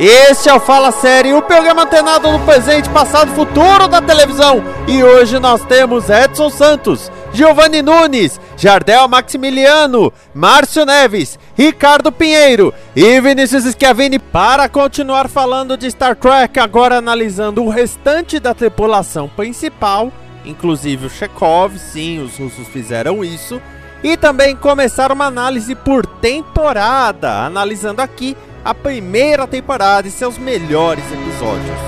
Este 0.00 0.48
é 0.48 0.54
o 0.54 0.60
Fala 0.60 0.92
Série, 0.92 1.34
o 1.34 1.42
programa 1.42 1.82
antenado 1.82 2.30
no 2.30 2.38
presente, 2.44 2.88
passado 2.88 3.32
e 3.32 3.34
futuro 3.34 3.88
da 3.88 4.00
televisão. 4.00 4.62
E 4.86 5.02
hoje 5.02 5.40
nós 5.40 5.64
temos 5.64 6.08
Edson 6.08 6.50
Santos, 6.50 7.10
Giovanni 7.32 7.82
Nunes, 7.82 8.40
Jardel 8.56 9.08
Maximiliano, 9.08 10.12
Márcio 10.32 10.86
Neves, 10.86 11.36
Ricardo 11.56 12.12
Pinheiro 12.12 12.72
e 12.94 13.20
Vinícius 13.20 13.64
Schiavini 13.64 14.20
para 14.20 14.68
continuar 14.68 15.28
falando 15.28 15.76
de 15.76 15.90
Star 15.90 16.14
Trek, 16.14 16.60
agora 16.60 16.98
analisando 16.98 17.64
o 17.64 17.68
restante 17.68 18.38
da 18.38 18.54
tripulação 18.54 19.28
principal, 19.28 20.12
inclusive 20.44 21.06
o 21.06 21.10
Chekhov, 21.10 21.76
sim, 21.76 22.22
os 22.22 22.38
russos 22.38 22.68
fizeram 22.68 23.24
isso. 23.24 23.60
E 24.00 24.16
também 24.16 24.54
começar 24.54 25.10
uma 25.10 25.24
análise 25.24 25.74
por 25.74 26.06
temporada, 26.06 27.44
analisando 27.44 28.00
aqui 28.00 28.36
a 28.68 28.74
primeira 28.74 29.46
temporada 29.46 30.06
e 30.06 30.10
seus 30.10 30.36
melhores 30.36 31.02
episódios. 31.10 31.78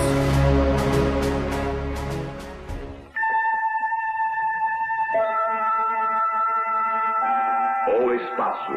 O 8.00 8.14
espaço, 8.14 8.72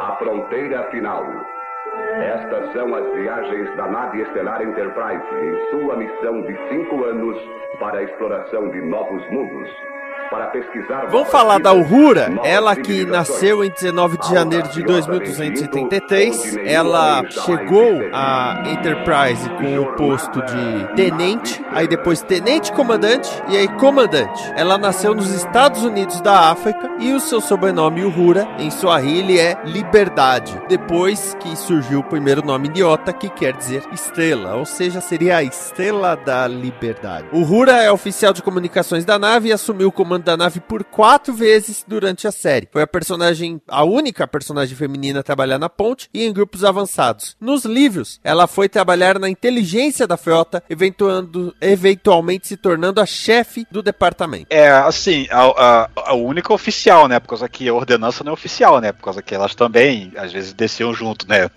a 0.00 0.16
fronteira 0.16 0.90
final. 0.90 1.26
Estas 2.22 2.72
são 2.72 2.94
as 2.94 3.04
viagens 3.16 3.76
da 3.76 3.86
nave 3.86 4.22
estelar 4.22 4.62
Enterprise 4.62 5.22
em 5.34 5.70
sua 5.72 5.96
missão 5.96 6.40
de 6.46 6.56
cinco 6.70 7.04
anos 7.04 7.36
para 7.78 7.98
a 7.98 8.02
exploração 8.02 8.70
de 8.70 8.80
novos 8.80 9.22
mundos. 9.30 9.68
Vamos 11.10 11.28
falar 11.28 11.58
da 11.58 11.74
Uhura, 11.74 12.32
ela 12.42 12.74
que 12.74 13.04
nasceu 13.04 13.62
em 13.62 13.70
19 13.70 14.18
de 14.18 14.30
janeiro 14.30 14.68
de 14.68 14.82
2283. 14.82 16.56
Ela 16.64 17.22
chegou 17.28 18.00
à 18.12 18.62
Enterprise 18.66 19.48
com 19.50 19.78
o 19.78 19.92
posto 19.94 20.40
de 20.42 20.94
tenente, 20.94 21.62
aí 21.70 21.86
depois 21.86 22.22
tenente 22.22 22.72
comandante 22.72 23.30
e 23.48 23.56
aí 23.58 23.68
comandante. 23.76 24.42
Ela 24.56 24.78
nasceu 24.78 25.14
nos 25.14 25.30
Estados 25.30 25.82
Unidos 25.82 26.20
da 26.22 26.50
África 26.50 26.90
e 26.98 27.12
o 27.12 27.20
seu 27.20 27.40
sobrenome 27.40 28.02
Uhura 28.02 28.48
em 28.58 28.70
Swahili 28.70 29.38
é 29.38 29.58
liberdade. 29.66 30.58
Depois 30.66 31.36
que 31.40 31.54
surgiu 31.56 32.00
o 32.00 32.04
primeiro 32.04 32.44
nome 32.44 32.68
Niota, 32.68 33.12
que 33.12 33.28
quer 33.28 33.52
dizer 33.52 33.82
estrela, 33.92 34.54
ou 34.54 34.64
seja, 34.64 35.00
seria 35.00 35.36
a 35.36 35.42
estrela 35.42 36.16
da 36.16 36.46
liberdade. 36.48 37.26
Uhura 37.32 37.82
é 37.82 37.92
oficial 37.92 38.32
de 38.32 38.42
comunicações 38.42 39.04
da 39.04 39.18
nave 39.18 39.48
e 39.48 39.52
assumiu 39.52 39.88
o 39.88 39.92
comando 39.92 40.21
da 40.22 40.36
nave 40.36 40.60
por 40.60 40.84
quatro 40.84 41.34
vezes 41.34 41.84
durante 41.86 42.26
a 42.26 42.32
série. 42.32 42.68
Foi 42.72 42.82
a 42.82 42.86
personagem, 42.86 43.60
a 43.68 43.84
única 43.84 44.26
personagem 44.26 44.76
feminina 44.76 45.20
a 45.20 45.22
trabalhar 45.22 45.58
na 45.58 45.68
ponte 45.68 46.08
e 46.14 46.24
em 46.24 46.32
grupos 46.32 46.64
avançados. 46.64 47.36
Nos 47.40 47.64
livros, 47.64 48.20
ela 48.24 48.46
foi 48.46 48.68
trabalhar 48.68 49.18
na 49.18 49.28
inteligência 49.28 50.06
da 50.06 50.16
frota, 50.16 50.62
eventuando, 50.68 51.54
eventualmente 51.60 52.48
se 52.48 52.56
tornando 52.56 53.00
a 53.00 53.06
chefe 53.06 53.66
do 53.70 53.82
departamento. 53.82 54.46
É, 54.50 54.70
assim, 54.70 55.26
a, 55.30 55.42
a, 55.42 55.90
a, 55.96 56.14
única 56.14 56.52
oficial, 56.52 57.08
né? 57.08 57.18
Por 57.18 57.28
causa 57.28 57.48
que 57.48 57.68
a 57.68 57.74
ordenança 57.74 58.24
não 58.24 58.30
é 58.30 58.34
oficial, 58.34 58.80
né? 58.80 58.92
Por 58.92 59.02
causa 59.02 59.22
que 59.22 59.34
elas 59.34 59.54
também, 59.54 60.12
às 60.16 60.32
vezes, 60.32 60.52
desciam 60.52 60.94
junto, 60.94 61.28
né? 61.28 61.50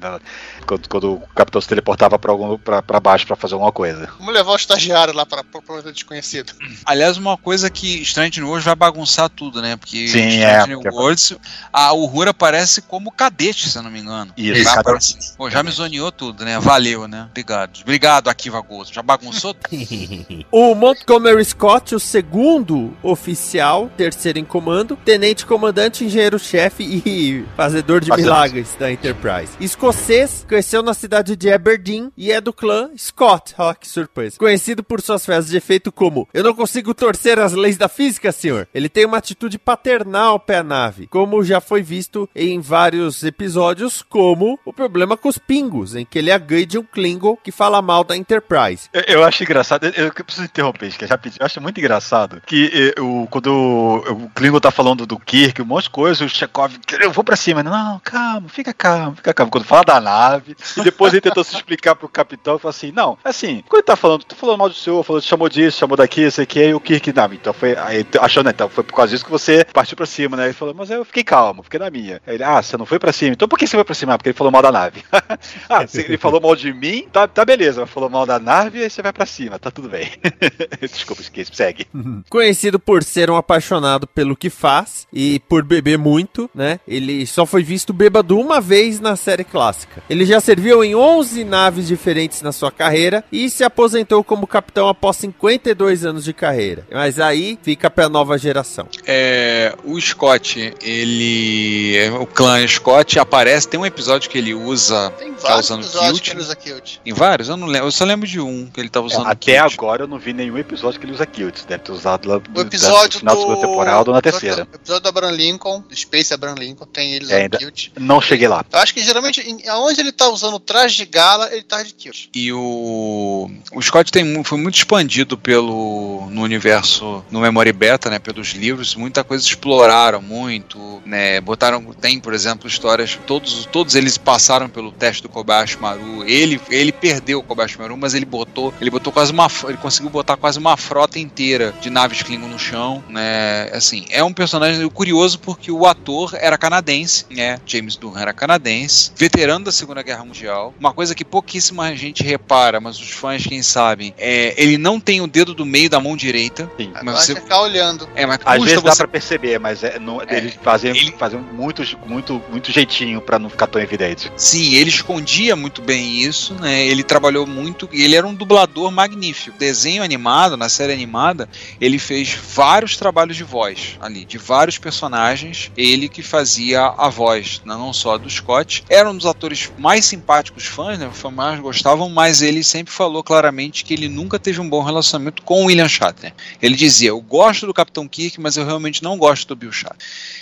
Quando, 0.66 0.89
quando 0.89 1.13
o 1.13 1.28
capitão 1.35 1.62
se 1.62 1.68
teleportava 1.68 2.18
pra, 2.18 2.31
algum, 2.31 2.57
pra, 2.57 2.81
pra 2.81 3.00
baixo 3.00 3.28
pra 3.28 3.35
fazer 3.35 3.53
alguma 3.53 3.72
coisa. 3.72 4.09
Vamos 4.18 4.34
levar 4.34 4.51
o 4.51 4.56
estagiário 4.56 5.13
lá 5.13 5.25
pra, 5.25 5.44
pra 5.44 5.62
planeta 5.62 5.91
desconhecido. 5.91 6.53
Aliás, 6.85 7.18
uma 7.18 7.38
coisa 7.38 7.69
que 7.69 8.01
Strange 8.01 8.41
New 8.41 8.50
Worlds 8.55 8.66
vai 8.66 8.75
bagunçar 8.75 9.29
tudo, 9.29 9.61
né? 9.61 9.75
Porque 9.75 10.07
Sim, 10.07 10.39
é, 10.41 10.66
New 10.67 10.81
porque- 10.81 10.95
Worlds, 10.95 11.33
a 11.71 11.93
Uhura 11.93 12.31
aparece 12.31 12.81
como 12.81 13.11
cadete, 13.11 13.69
se 13.69 13.77
eu 13.77 13.83
não 13.83 13.91
me 13.91 13.99
engano. 13.99 14.31
Isso, 14.38 14.63
Já, 14.63 14.79
aparece- 14.79 15.35
Pô, 15.38 15.49
já 15.49 15.61
me 15.61 15.71
zoneou 15.71 16.11
tudo, 16.11 16.43
né? 16.45 16.59
Valeu, 16.59 17.07
né? 17.07 17.27
Obrigado. 17.29 17.81
Obrigado, 17.81 18.27
Akiva 18.29 18.61
Gozo. 18.61 18.94
Já 18.94 19.01
bagunçou 19.01 19.53
tudo. 19.55 20.45
O 20.51 20.73
Montgomery 20.75 21.44
Scott, 21.44 21.94
o 21.95 21.99
segundo 21.99 22.95
oficial, 23.03 23.89
terceiro 23.97 24.39
em 24.39 24.45
comando, 24.45 24.95
tenente 25.03 25.45
comandante, 25.45 26.03
engenheiro-chefe 26.05 26.83
e 27.05 27.45
fazedor 27.55 27.99
de 28.01 28.11
milagres 28.15 28.75
da 28.79 28.91
Enterprise. 28.91 29.51
Escocês, 29.59 30.45
cresceu 30.47 30.81
na 30.81 30.94
cidade 30.94 31.35
de 31.35 31.51
Aberdeen 31.51 32.11
e 32.17 32.31
é 32.31 32.39
do 32.39 32.53
clã 32.53 32.89
Scott. 32.97 33.53
Que 33.79 33.88
surpresa. 33.88 34.38
Conhecido 34.38 34.83
por 34.83 35.01
suas 35.01 35.25
frases 35.25 35.49
de 35.49 35.57
efeito 35.57 35.91
como 35.91 36.27
Eu 36.33 36.44
não 36.44 36.53
consigo 36.53 36.94
torcer 36.94 37.39
as 37.39 37.53
leis 37.53 37.77
da 37.77 37.88
física, 37.89 38.31
senhor. 38.45 38.67
Ele 38.73 38.88
tem 38.88 39.06
uma 39.06 39.17
atitude 39.17 39.57
paternal 39.57 40.39
pé 40.39 40.57
a 40.57 40.63
nave, 40.63 41.07
como 41.07 41.44
já 41.44 41.59
foi 41.59 41.81
visto 41.81 42.29
em 42.35 42.59
vários 42.59 43.23
episódios, 43.23 44.03
como 44.03 44.59
o 44.63 44.72
problema 44.72 45.17
com 45.17 45.28
os 45.28 45.38
pingos, 45.38 45.95
em 45.95 46.06
que 46.06 46.19
ele 46.19 46.31
agride 46.31 46.78
um 46.78 46.83
Klingon 46.83 47.35
que 47.35 47.51
fala 47.51 47.81
mal 47.81 48.03
da 48.03 48.16
Enterprise. 48.16 48.89
Eu, 48.94 49.01
eu 49.01 49.23
acho 49.23 49.44
engraçado, 49.44 49.85
eu, 49.88 50.06
eu 50.06 50.25
preciso 50.25 50.45
interromper, 50.45 50.95
que 50.95 51.06
rapidinho. 51.06 51.41
Eu 51.41 51.45
acho 51.45 51.61
muito 51.61 51.79
engraçado 51.79 52.41
que 52.45 52.94
eh, 52.95 53.01
o, 53.01 53.28
quando 53.29 53.47
o, 53.47 54.29
Klingon 54.35 54.59
tá 54.59 54.72
falando 54.72 55.06
do 55.06 55.17
Kirk, 55.17 55.62
um 55.62 55.66
monte 55.66 55.85
de 55.85 55.89
coisa, 55.89 56.23
o 56.23 56.29
Chekhov, 56.29 56.73
eu 57.00 57.12
vou 57.12 57.23
pra 57.23 57.35
cima. 57.35 57.63
Não, 57.63 58.00
calma, 58.03 58.47
fica 58.47 58.73
calmo, 58.73 59.16
fica 59.16 59.33
calmo. 59.33 59.51
Quando 59.51 59.66
fala 59.66 59.83
da 59.83 60.00
nave, 60.00 60.56
e 60.77 60.81
depois 60.81 61.13
ele 61.13 61.22
tentou 61.22 61.44
se 61.44 61.56
explicar 61.56 61.95
pro 61.95 62.07
capitão, 62.07 62.59
falou 62.59 62.69
assim: 62.69 62.91
não, 62.91 63.17
assim, 63.23 63.63
quando 63.67 63.79
ele 63.79 63.88
tá 63.88 63.95
falando, 63.95 64.23
tô 64.23 64.35
falando 64.35 64.59
mal 64.59 64.69
do 64.69 64.75
senhor, 64.75 65.03
falou, 65.03 65.22
chamou 65.22 65.50
disso, 65.50 65.79
chamou 65.79 65.97
daqui, 65.97 66.29
sei 66.29 66.45
que, 66.45 66.63
e 66.63 66.73
o 66.73 66.79
Kirk, 66.79 67.12
não, 67.13 67.33
então 67.33 67.53
foi, 67.53 67.75
aí, 67.77 68.06
achando, 68.25 68.50
então, 68.50 68.69
foi 68.69 68.84
por 68.84 68.94
causa 68.94 69.12
disso 69.12 69.25
que 69.25 69.31
você 69.31 69.66
partiu 69.74 69.96
pra 69.96 70.06
cima, 70.06 70.36
né? 70.38 70.46
Ele 70.46 70.53
falou, 70.53 70.74
mas 70.74 70.90
eu 70.90 71.06
fiquei 71.06 71.24
calmo, 71.24 71.63
fiquei 71.63 71.80
na 71.80 71.90
minha. 71.90 72.22
Aí 72.25 72.36
ele, 72.36 72.44
ah, 72.44 72.62
você 72.62 72.78
não 72.78 72.86
foi 72.86 73.00
pra 73.00 73.13
cima, 73.13 73.34
então 73.34 73.47
por 73.47 73.58
que 73.58 73.68
você 73.68 73.78
foi 73.78 73.84
pra 73.84 73.96
cima? 73.96 74.13
Ah, 74.13 74.18
porque 74.18 74.30
ele 74.30 74.38
falou 74.38 74.52
mal 74.52 74.62
da 74.62 74.72
nave. 74.72 75.03
ah, 75.69 75.86
se 75.88 76.02
ele 76.02 76.18
falou 76.18 76.41
mal 76.41 76.56
de 76.56 76.74
mim, 76.74 77.08
tá, 77.12 77.28
tá 77.28 77.46
beleza, 77.46 77.81
mas 77.81 77.90
falou 77.90 78.09
mal 78.09 78.25
da 78.25 78.40
nave, 78.40 78.84
aí 78.84 78.90
você 78.90 79.02
vai 79.02 79.13
pra 79.13 79.25
cima, 79.25 79.59
tá 79.59 79.72
tudo 79.72 79.90
bem. 79.90 80.12
Desculpa, 80.81 81.22
esqueci, 81.22 81.52
segue. 81.53 81.88
Conhecido 82.30 82.80
por 82.80 83.03
ser 83.03 83.30
um 83.30 83.36
apaixonado 83.36 84.08
pelo 84.08 84.36
que 84.36 84.50
faz 84.50 85.07
e 85.13 85.40
por 85.47 85.63
beber 85.63 85.97
muito, 85.97 86.50
né? 86.53 86.80
Ele 86.88 87.25
só 87.25 87.46
foi 87.46 87.63
visto 87.63 87.94
bêbado 87.94 88.40
uma 88.40 88.59
vez 88.59 89.00
na 89.00 89.16
série 89.16 89.44
clássica. 89.44 90.03
Ele 90.09 90.25
já 90.25 90.40
serviu 90.40 90.84
em 90.84 90.96
11 90.96 91.44
naves 91.44 91.88
diferentes 91.88 92.42
na 92.42 92.52
sua 92.52 92.72
carreira 92.72 93.24
e 93.31 93.50
se 93.50 93.63
aposentou 93.63 94.24
como 94.24 94.47
capitão 94.47 94.88
após 94.88 95.18
52 95.18 96.06
anos 96.06 96.24
de 96.24 96.34
carreira. 96.34 96.86
Mas 96.92 97.19
aí 97.19 97.57
fica 97.62 97.90
pra 97.90 98.09
nova 98.15 98.37
geração. 98.37 98.87
É, 99.05 99.75
o 99.83 99.99
Scott, 99.99 100.73
ele. 100.81 102.09
O 102.19 102.25
clã 102.25 102.65
Scott 102.67 103.19
aparece. 103.19 103.67
Tem 103.67 103.79
um 103.79 103.85
episódio 103.85 104.29
que 104.29 104.37
ele 104.37 104.53
usa. 104.53 105.11
Tem 105.17 105.33
tá 105.33 105.49
vários 105.49 105.65
usando 105.65 105.81
episódios 105.83 106.11
kilt. 106.13 106.23
que 106.23 106.29
ele 106.31 106.39
usa 106.41 106.55
kilt. 106.55 106.97
Em 107.05 107.13
vários? 107.13 107.49
Eu 107.49 107.57
não 107.57 107.67
lembro. 107.67 107.87
Eu 107.87 107.91
só 107.91 108.05
lembro 108.05 108.27
de 108.27 108.39
um 108.39 108.67
que 108.67 108.79
ele 108.79 108.89
tá 108.89 109.01
usando 109.01 109.27
Até 109.27 109.59
kilt. 109.59 109.73
agora 109.73 110.03
eu 110.03 110.07
não 110.07 110.17
vi 110.17 110.33
nenhum 110.33 110.57
episódio 110.57 110.99
que 110.99 111.05
ele 111.05 111.13
usa 111.13 111.25
kilts. 111.25 111.65
Deve 111.65 111.83
ter 111.83 111.91
usado 111.91 112.27
lá 112.29 112.41
no 112.53 112.61
episódio 112.61 113.19
final 113.19 113.35
do... 113.35 113.41
da 113.41 113.47
segunda 113.47 113.67
temporada 113.67 114.09
ou 114.09 114.15
na 114.15 114.21
terceira. 114.21 114.67
O 114.71 114.75
episódio 114.75 115.01
do 115.03 115.09
Abraham 115.09 115.31
Lincoln, 115.31 115.81
do 115.87 115.95
Space 115.95 116.33
Abraham 116.33 116.55
Lincoln, 116.55 116.85
tem 116.85 117.13
ele 117.13 117.25
É, 117.25 117.27
usando 117.27 117.41
ainda- 117.41 117.57
kilt. 117.57 117.87
Não 117.99 118.21
cheguei 118.21 118.47
lá. 118.47 118.63
Eu 118.71 118.79
acho 118.79 118.94
que 118.94 119.01
geralmente, 119.03 119.41
em- 119.41 119.68
aonde 119.68 120.00
ele 120.00 120.11
tá 120.11 120.29
usando 120.29 120.59
traje 120.59 120.95
de 120.95 121.06
gala, 121.06 121.51
ele 121.51 121.63
tá 121.63 121.83
de 121.83 121.94
kilt. 121.94 122.27
E 122.33 122.51
o, 122.53 123.50
o 123.73 123.81
Scott 123.81 124.11
tem, 124.11 124.44
foi 124.44 124.57
muito 124.57 124.75
expandido 124.75 125.38
pelo 125.38 126.27
no 126.31 126.41
universo, 126.41 127.23
no 127.29 127.39
Memory 127.41 127.73
Beta, 127.73 128.05
né, 128.10 128.19
pelos 128.19 128.50
livros, 128.50 128.96
muita 128.96 129.24
coisa 129.24 129.46
exploraram 129.46 130.22
muito, 130.22 131.02
né, 131.06 131.40
botaram, 131.42 131.84
tem, 131.94 132.19
por 132.19 132.34
exemplo, 132.34 132.68
histórias, 132.68 133.18
todos, 133.25 133.66
todos 133.66 133.96
eles 133.96 134.18
passaram 134.18 134.69
pelo 134.69 134.92
teste 134.92 135.24
do 135.24 135.30
Kobayashi 135.30 135.78
Maru, 135.80 136.24
ele, 136.25 136.60
ele 136.69 136.92
perdeu 136.92 137.40
o 137.40 137.44
Kobayashi 137.44 137.78
Maru, 137.78 137.98
mas 137.98 138.13
ele 138.13 138.25
botou, 138.25 138.74
ele 138.80 138.90
botou 138.90 139.12
quase 139.12 139.31
uma, 139.31 139.48
ele 139.68 139.78
conseguiu 139.78 140.10
botar 140.10 140.38
quase 140.38 140.60
uma 140.60 140.78
frota 140.78 141.19
inteira 141.19 141.74
de 141.81 141.90
naves 141.90 142.22
Klingon 142.22 142.48
no 142.48 142.60
chão, 142.60 143.04
né, 143.10 143.69
assim, 143.74 144.06
é 144.10 144.24
um 144.24 144.34
personagem 144.34 144.88
curioso 144.90 145.40
porque 145.40 145.72
o 145.72 145.86
ator 145.86 146.36
era 146.40 146.57
canadense, 146.57 147.25
né, 147.30 147.60
James 147.66 147.96
Doohan 147.96 148.22
era 148.22 148.34
canadense, 148.34 149.12
veterano 149.16 149.66
da 149.66 149.72
Segunda 149.72 150.02
Guerra 150.02 150.25
Mundial, 150.25 150.74
uma 150.80 150.94
coisa 150.94 151.16
que 151.16 151.25
pouquíssima 151.25 151.96
gente 151.96 152.24
repara, 152.24 152.80
mas 152.80 153.00
os 153.00 153.10
fãs, 153.12 153.46
quem 153.46 153.62
sabem, 153.62 154.13
é, 154.18 154.54
ele 154.62 154.78
não 154.78 155.00
tem 155.00 155.22
o 155.22 155.28
dedo 155.28 155.54
do 155.54 155.66
meio 155.66 155.90
da 155.90 156.00
mão 156.00 156.16
direita, 156.16 156.69
Sim. 156.78 156.92
Mas 157.04 157.25
você, 157.25 157.36
ficar 157.36 157.62
olhando 157.62 157.94
falando. 157.97 158.09
É, 158.15 158.25
mas 158.25 158.39
Às 158.45 158.63
vezes 158.63 158.81
dá 158.83 158.92
você 158.92 158.97
pra 158.97 159.07
perceber, 159.07 159.59
mas 159.59 159.83
é, 159.83 160.00
não, 160.00 160.21
É, 160.21 160.38
eles 160.38 160.57
fazem, 160.62 160.92
ele- 160.92 161.15
fazem 161.18 161.39
muito, 161.39 161.83
muito, 162.06 162.42
muito 162.50 162.71
jeitinho 162.71 163.21
pra 163.21 163.39
não 163.39 163.50
ficar 163.50 163.68
tão 163.68 163.81
evidente. 163.81 164.31
Sim, 164.36 164.74
ele 164.75 164.89
escondia 164.89 165.56
muito 165.56 165.81
bem 165.81 166.21
isso, 166.21 166.53
né? 166.56 166.86
Ele 166.86 167.03
trabalhou 167.03 167.45
muito, 167.47 167.88
ele 167.92 168.15
era 168.15 168.25
um 168.25 168.33
dublador 168.33 168.92
magnífico. 168.92 169.57
Desenho 169.57 170.03
animado, 170.03 170.57
na 170.57 170.69
série 170.69 170.94
animada, 170.94 171.47
ele 171.80 172.00
fez 172.00 172.33
vários 172.53 172.97
trabalhos 172.97 173.36
de 173.38 173.44
voz 173.44 173.97
ali, 174.01 174.25
de 174.25 174.38
vários 174.38 174.77
personagens, 174.77 175.71
ele 175.77 176.09
que 176.09 176.21
fazia 176.21 176.86
a 176.97 177.09
voz, 177.09 177.62
né? 177.65 177.75
não 177.75 177.94
só 177.94 178.18
do 178.18 178.30
Scott. 178.30 178.83
Era 178.89 179.09
um 179.09 179.15
dos 179.15 179.25
atores 179.25 179.71
mais 179.77 180.06
simpáticos 180.06 180.65
fãs, 180.65 180.97
né? 180.97 181.07
Os 181.07 181.18
fãs 181.19 181.33
mais 181.33 181.59
gostavam, 181.59 182.09
mas 182.09 182.42
ele 182.42 182.63
sempre 182.63 182.94
falou 182.94 183.24
claramente 183.24 183.83
que 183.83 183.94
ele 183.94 184.07
nunca 184.07 184.39
teve 184.39 184.59
um 184.62 184.69
bom 184.69 184.81
relacionamento 184.81 185.42
com 185.44 185.63
o 185.63 185.65
William 185.65 185.88
Shatner. 185.88 186.33
Ele 186.62 186.75
dizia: 186.75 187.09
"Eu 187.09 187.21
gosto 187.21 187.65
do 187.65 187.74
Capitão 187.85 188.07
Kirk, 188.07 188.39
mas 188.41 188.57
eu 188.57 188.65
realmente 188.65 189.03
não 189.03 189.17
gosto 189.17 189.47
do 189.47 189.55
Bill 189.55 189.71
Shatner". 189.71 189.99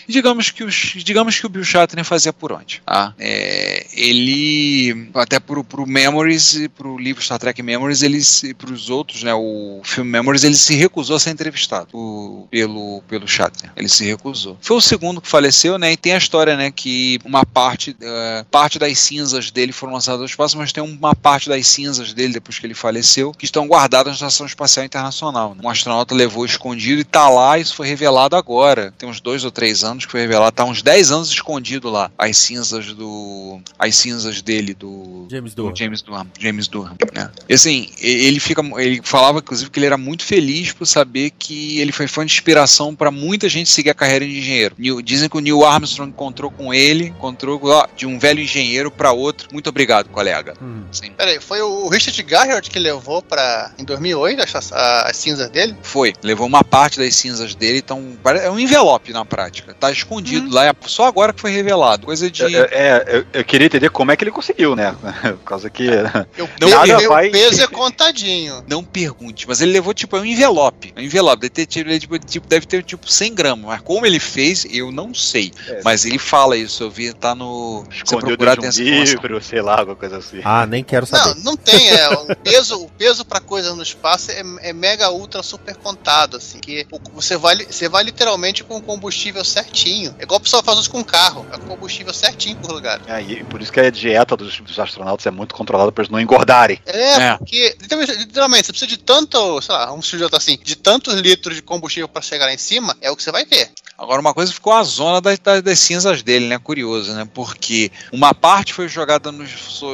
E 0.07 0.11
digamos 0.11 0.49
que, 0.49 0.63
os, 0.63 0.75
digamos 1.03 1.39
que 1.39 1.45
o 1.45 1.49
Bill 1.49 1.63
Shatner 1.63 2.03
fazia 2.05 2.33
por 2.33 2.51
onde? 2.51 2.81
Tá? 2.85 3.13
É, 3.19 3.85
ele, 3.93 5.09
até 5.13 5.39
pro, 5.39 5.63
pro 5.63 5.85
Memories 5.85 6.67
pro 6.75 6.97
livro 6.97 7.21
Star 7.21 7.39
Trek 7.39 7.61
Memories, 7.61 8.01
ele 8.01 8.19
pros 8.57 8.89
outros, 8.89 9.23
né, 9.23 9.33
o 9.33 9.81
filme 9.83 10.09
Memories, 10.09 10.43
ele 10.43 10.55
se 10.55 10.75
recusou 10.75 11.15
a 11.15 11.19
ser 11.19 11.29
entrevistado 11.31 11.89
o- 11.93 12.47
pelo, 12.49 13.01
pelo 13.07 13.27
Shatner. 13.27 13.71
Ele 13.75 13.89
se 13.89 14.05
recusou. 14.05 14.57
Foi 14.61 14.77
o 14.77 14.81
segundo 14.81 15.21
que 15.21 15.27
faleceu, 15.27 15.77
né, 15.77 15.91
e 15.91 15.97
tem 15.97 16.13
a 16.13 16.17
história, 16.17 16.55
né, 16.55 16.71
que 16.71 17.19
uma 17.25 17.45
parte, 17.45 17.95
eh, 18.01 18.45
parte 18.49 18.79
das 18.79 18.97
cinzas 18.99 19.51
dele 19.51 19.71
foram 19.71 19.93
lançadas 19.93 20.21
ao 20.21 20.25
espaço, 20.25 20.57
mas 20.57 20.71
tem 20.71 20.83
uma 20.83 21.15
parte 21.15 21.49
das 21.49 21.67
cinzas 21.67 22.13
dele, 22.13 22.33
depois 22.33 22.57
que 22.59 22.65
ele 22.65 22.73
faleceu, 22.73 23.31
que 23.33 23.45
estão 23.45 23.67
guardadas 23.67 24.19
na 24.21 24.27
Estação 24.27 24.45
Espacial 24.45 24.85
Internacional. 24.85 25.55
né? 25.55 25.61
Um 25.63 25.69
astronauta 25.69 26.13
levou 26.15 26.45
escondido 26.45 27.01
e 27.01 27.03
tá 27.03 27.29
lá, 27.33 27.57
isso 27.59 27.75
foi 27.75 27.87
revelado 27.87 28.35
agora. 28.35 28.93
Tem 28.97 29.07
uns 29.07 29.19
dois 29.19 29.43
ou 29.43 29.51
três 29.51 29.83
anos 29.83 30.05
que 30.05 30.11
foi 30.11 30.21
revelado, 30.21 30.51
tá 30.55 30.63
uns 30.65 30.81
10 30.81 31.11
anos 31.11 31.29
escondido 31.29 31.89
lá. 31.89 32.11
As 32.17 32.37
cinzas 32.37 32.93
do. 32.93 33.59
As 33.77 33.95
cinzas 33.95 34.41
dele, 34.41 34.73
do. 34.73 35.27
James 35.29 35.53
do 35.53 35.63
Durham. 35.63 35.75
James 35.75 36.01
Durham. 36.01 36.27
James 36.39 36.67
Durham. 36.67 36.95
né? 37.13 37.29
E 37.49 37.53
assim, 37.53 37.89
ele 37.99 38.39
fica. 38.39 38.61
Ele 38.77 39.01
falava, 39.03 39.39
inclusive, 39.39 39.69
que 39.69 39.79
ele 39.79 39.85
era 39.85 39.97
muito 39.97 40.23
feliz 40.23 40.71
por 40.71 40.85
saber 40.85 41.31
que 41.31 41.79
ele 41.79 41.91
foi 41.91 42.07
fã 42.07 42.25
de 42.25 42.31
inspiração 42.33 42.95
para 42.95 43.11
muita 43.11 43.47
gente 43.49 43.69
seguir 43.69 43.89
a 43.89 43.93
carreira 43.93 44.25
de 44.25 44.37
engenheiro. 44.37 44.75
Neil- 44.77 45.01
dizem 45.01 45.29
que 45.29 45.37
o 45.37 45.39
Neil 45.39 45.63
Armstrong 45.65 46.09
encontrou 46.11 46.51
com 46.51 46.73
ele, 46.73 47.05
encontrou 47.07 47.59
ó, 47.63 47.87
de 47.95 48.05
um 48.05 48.17
velho 48.19 48.39
engenheiro 48.41 48.91
para 48.91 49.11
outro. 49.11 49.49
Muito 49.51 49.67
obrigado, 49.69 50.09
colega. 50.09 50.53
Hum. 50.61 50.83
Assim, 50.91 51.11
Peraí, 51.11 51.39
foi 51.39 51.61
o 51.61 51.87
Richard 51.87 52.21
Garriott 52.23 52.69
que 52.69 52.79
levou 52.79 53.21
pra. 53.21 53.71
em 53.77 53.83
2008 53.83 54.41
as, 54.41 54.71
as 54.73 55.15
cinzas 55.17 55.49
dele? 55.49 55.75
Foi, 55.81 56.13
levou 56.21 56.45
uma 56.47 56.63
parte 56.63 56.99
das 56.99 57.15
cinzas 57.15 57.22
dele, 57.57 57.77
então 57.79 58.17
pare- 58.21 58.39
é 58.39 58.49
um 58.51 58.59
envelope 58.59 59.11
na 59.13 59.23
prática. 59.23 59.73
Tá 59.73 59.91
escondido 59.91 60.53
lá, 60.53 60.65
é 60.67 60.73
só 60.85 61.05
agora 61.05 61.31
que 61.33 61.39
foi 61.41 61.51
revelado. 61.51 62.05
Coisa 62.05 62.29
de. 62.29 62.43
É, 62.55 62.59
é, 62.71 63.03
eu, 63.07 63.25
eu 63.33 63.45
queria 63.45 63.65
entender 63.67 63.89
como 63.89 64.11
é 64.11 64.15
que 64.17 64.23
ele 64.23 64.31
conseguiu, 64.31 64.75
né? 64.75 64.95
Por 65.21 65.37
causa 65.45 65.69
que. 65.69 65.87
Eu, 66.37 66.49
Não, 66.59 66.69
nada 66.69 67.01
eu- 67.03 67.09
vai- 67.09 67.29
O 67.29 67.31
peso 67.31 67.61
é 67.61 67.67
contadinho. 67.67 68.63
Não 68.67 68.83
pergunte, 68.83 69.47
mas 69.47 69.61
ele 69.61 69.71
levou 69.71 69.93
tipo 69.93 70.17
é 70.17 70.19
um 70.21 70.25
envelope. 70.25 70.93
É 70.95 70.99
um 70.99 71.03
envelope. 71.03 71.41
Deve 71.41 71.49
ter, 71.51 71.65
tido- 71.65 71.89
ele, 71.89 71.99
tipo, 71.99 72.17
tipo, 72.19 72.47
deve 72.47 72.65
ter 72.65 72.83
tipo 72.83 73.09
100 73.09 73.33
gramas. 73.33 73.65
Mas 73.65 73.81
como 73.81 74.05
ele 74.05 74.19
fez, 74.19 74.65
eu 74.69 74.91
não 74.91 75.13
sei. 75.13 75.51
É. 75.67 75.81
Mas 75.83 76.05
ele 76.05 76.17
fala 76.17 76.57
isso, 76.57 76.83
eu 76.83 76.89
vi, 76.91 77.13
tá 77.13 77.33
no. 77.35 77.83
Escondeu 77.91 78.29
procurar, 78.29 78.55
de 78.55 78.61
um 78.61 78.69
informação. 78.69 79.13
livro, 79.13 79.41
sei 79.43 79.61
lá, 79.61 79.79
alguma 79.79 79.95
coisa 79.95 80.17
assim. 80.17 80.41
Ah, 80.43 80.65
nem 80.65 80.83
quero 80.83 81.07
Não, 81.11 81.19
saber. 81.19 81.43
não 81.43 81.55
tem. 81.57 81.89
É, 81.89 82.09
o 82.09 82.35
peso, 82.35 82.81
o 82.83 82.89
peso 82.89 83.23
pra 83.25 83.39
coisa 83.39 83.73
no 83.75 83.83
espaço 83.83 84.31
é, 84.31 84.43
é 84.61 84.73
mega 84.73 85.09
ultra 85.11 85.43
super 85.43 85.75
contado, 85.75 86.37
assim. 86.37 86.59
Que 86.59 86.85
o- 86.91 86.99
você 87.13 87.37
vai, 87.37 87.55
você 87.57 87.87
vai 87.87 88.03
literalmente 88.03 88.63
com 88.63 88.77
o 88.77 88.81
combustível 88.81 89.43
certinho. 89.43 90.15
É 90.19 90.23
igual 90.23 90.39
o 90.39 90.43
pessoal 90.43 90.63
faz 90.63 90.79
isso 90.79 90.89
com 90.89 91.03
carro. 91.03 91.45
É 91.51 91.57
com 91.57 91.67
combustível 91.67 92.13
certinho 92.13 92.55
por 92.57 92.71
lugar. 92.71 92.99
É, 93.07 93.21
e 93.21 93.43
por 93.43 93.61
isso 93.61 93.71
que 93.71 93.79
a 93.79 93.89
dieta 93.89 94.35
dos, 94.35 94.59
dos 94.59 94.77
astronautas 94.79 95.25
é 95.25 95.31
muito 95.31 95.53
controlada 95.55 95.91
para 95.91 96.03
eles 96.03 96.11
não 96.11 96.19
engordarem. 96.19 96.79
É, 96.85 97.13
É. 97.13 97.37
porque 97.37 97.75
literalmente, 97.79 98.13
literalmente, 98.17 98.65
você 98.65 98.71
precisa 98.73 98.89
de 98.89 98.97
tanto, 98.97 99.61
sei 99.61 99.75
lá, 99.75 99.93
um 99.93 100.01
sujeito 100.01 100.35
assim, 100.35 100.57
de 100.61 100.75
tantos 100.75 101.13
litros 101.15 101.55
de 101.55 101.61
combustível 101.61 102.07
pra 102.07 102.21
chegar 102.21 102.45
lá 102.45 102.53
em 102.53 102.57
cima, 102.57 102.95
é 103.01 103.09
o 103.11 103.15
que 103.15 103.23
você 103.23 103.31
vai 103.31 103.45
ter. 103.45 103.69
Agora, 103.97 104.19
uma 104.19 104.33
coisa 104.33 104.51
ficou 104.51 104.73
a 104.73 104.83
zona 104.83 105.21
das, 105.21 105.37
das- 105.39 105.61
das 105.61 105.79
cinzas 105.79 106.21
dele, 106.23 106.47
né? 106.47 106.57
Curioso, 106.57 107.13
né? 107.13 107.27
Porque 107.33 107.91
uma 108.11 108.33
parte 108.33 108.73
foi 108.73 108.87
jogada 108.89 109.31
no, 109.31 109.45